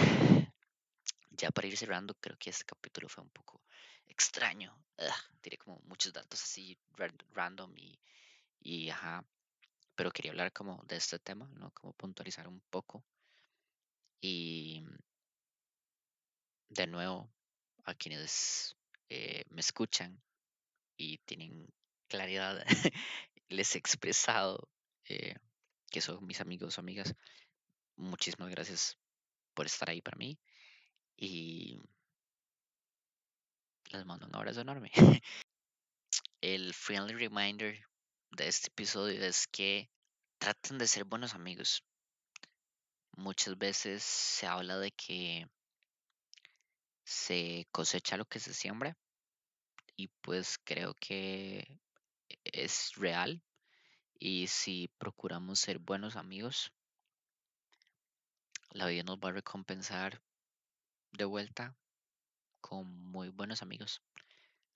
ya 1.31 1.51
para 1.51 1.67
ir 1.67 1.77
cerrando, 1.77 2.13
creo 2.15 2.37
que 2.37 2.49
este 2.49 2.65
capítulo 2.65 3.09
fue 3.09 3.23
un 3.23 3.29
poco 3.29 3.61
extraño. 4.07 4.77
Tiré 5.41 5.57
como 5.57 5.79
muchos 5.85 6.13
datos 6.13 6.41
así 6.41 6.77
random 7.33 7.73
y, 7.77 7.99
y 8.61 8.89
ajá. 8.89 9.25
Pero 9.95 10.11
quería 10.11 10.31
hablar 10.31 10.51
como 10.51 10.83
de 10.85 10.97
este 10.97 11.19
tema, 11.19 11.49
¿no? 11.53 11.71
Como 11.71 11.93
puntualizar 11.93 12.47
un 12.47 12.61
poco. 12.69 13.03
Y 14.21 14.83
de 16.69 16.87
nuevo, 16.87 17.29
a 17.85 17.93
quienes 17.93 18.75
eh, 19.09 19.43
me 19.49 19.61
escuchan 19.61 20.21
y 20.97 21.17
tienen 21.19 21.67
claridad, 22.07 22.63
les 23.49 23.75
he 23.75 23.77
expresado 23.77 24.69
eh, 25.05 25.35
que 25.89 26.01
son 26.01 26.25
mis 26.25 26.41
amigos 26.41 26.77
o 26.77 26.81
amigas. 26.81 27.15
Muchísimas 27.95 28.49
gracias 28.49 28.97
por 29.53 29.65
estar 29.65 29.89
ahí 29.89 30.01
para 30.01 30.17
mí 30.17 30.37
y 31.15 31.81
les 33.91 34.05
mando 34.05 34.25
un 34.27 34.35
abrazo 34.35 34.61
enorme. 34.61 34.91
El 36.41 36.73
friendly 36.73 37.15
reminder 37.15 37.79
de 38.31 38.47
este 38.47 38.67
episodio 38.67 39.23
es 39.23 39.47
que 39.47 39.89
traten 40.37 40.77
de 40.77 40.87
ser 40.87 41.05
buenos 41.05 41.33
amigos. 41.33 41.83
Muchas 43.17 43.57
veces 43.57 44.03
se 44.03 44.45
habla 44.45 44.77
de 44.77 44.91
que 44.91 45.47
se 47.05 47.67
cosecha 47.71 48.17
lo 48.17 48.25
que 48.25 48.39
se 48.39 48.53
siembra 48.53 48.97
y 49.95 50.09
pues 50.21 50.57
creo 50.63 50.93
que 50.95 51.79
es 52.45 52.93
real 52.95 53.41
y 54.19 54.47
si 54.47 54.89
procuramos 54.97 55.59
ser 55.59 55.79
buenos 55.79 56.15
amigos, 56.15 56.71
la 58.71 58.87
vida 58.87 59.03
nos 59.03 59.17
va 59.17 59.29
a 59.29 59.33
recompensar 59.33 60.21
de 61.11 61.25
vuelta 61.25 61.75
con 62.61 62.87
muy 62.87 63.29
buenos 63.29 63.61
amigos. 63.61 64.01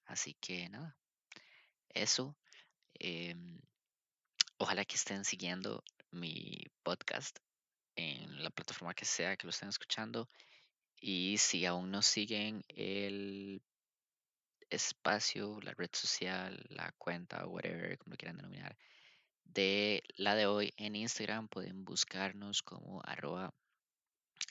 Así 0.05 0.35
que 0.35 0.69
nada, 0.69 0.97
eso. 1.89 2.35
Em, 2.93 3.59
ojalá 4.57 4.85
que 4.85 4.95
estén 4.95 5.23
siguiendo 5.25 5.83
mi 6.11 6.63
podcast 6.83 7.39
en 7.95 8.43
la 8.43 8.49
plataforma 8.49 8.93
que 8.93 9.05
sea 9.05 9.37
que 9.37 9.47
lo 9.47 9.51
estén 9.51 9.69
escuchando. 9.69 10.27
Y 11.01 11.37
si 11.37 11.65
aún 11.65 11.91
no 11.91 12.01
siguen 12.01 12.63
el 12.67 13.61
espacio, 14.69 15.59
la 15.61 15.73
red 15.73 15.89
social, 15.93 16.65
la 16.69 16.91
cuenta, 16.97 17.45
whatever, 17.45 17.97
como 17.97 18.11
lo 18.13 18.17
quieran 18.17 18.37
denominar, 18.37 18.77
de 19.45 20.03
la 20.15 20.35
de 20.35 20.45
hoy 20.45 20.73
en 20.77 20.95
Instagram, 20.95 21.47
pueden 21.47 21.85
buscarnos 21.85 22.61
como 22.61 23.01
arroba 23.03 23.53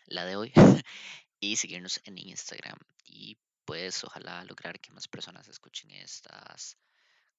la 0.07 0.25
de 0.25 0.37
hoy 0.37 0.53
y 1.41 1.57
seguirnos 1.57 2.01
en 2.05 2.19
Instagram. 2.19 2.79
Y 3.05 3.39
pues 3.65 4.03
ojalá 4.05 4.45
lograr 4.45 4.81
que 4.81 4.93
más 4.93 5.09
personas 5.09 5.49
escuchen 5.49 5.91
estas 5.91 6.77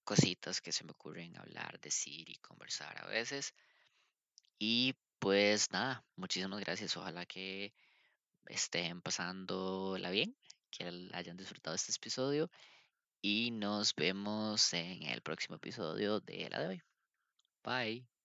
cositas 0.04 0.62
que 0.62 0.72
se 0.72 0.84
me 0.84 0.92
ocurren 0.92 1.38
hablar, 1.38 1.80
decir 1.80 2.30
y 2.30 2.38
conversar 2.38 3.04
a 3.04 3.08
veces. 3.08 3.54
Y 4.58 4.96
pues 5.20 5.72
nada, 5.72 6.04
muchísimas 6.16 6.60
gracias. 6.60 6.96
Ojalá 6.98 7.26
que 7.26 7.74
estén 8.48 9.02
pasándola 9.02 10.10
bien, 10.10 10.36
que 10.70 11.10
hayan 11.14 11.38
disfrutado 11.38 11.76
este 11.76 11.92
episodio 11.92 12.50
y 13.22 13.52
nos 13.52 13.96
vemos 13.96 14.74
en 14.74 15.04
el 15.04 15.22
próximo 15.22 15.58
episodio 15.58 16.20
de 16.22 16.50
la 16.50 16.60
de 16.62 16.68
hoy. 16.68 16.82
Bye. 17.64 18.19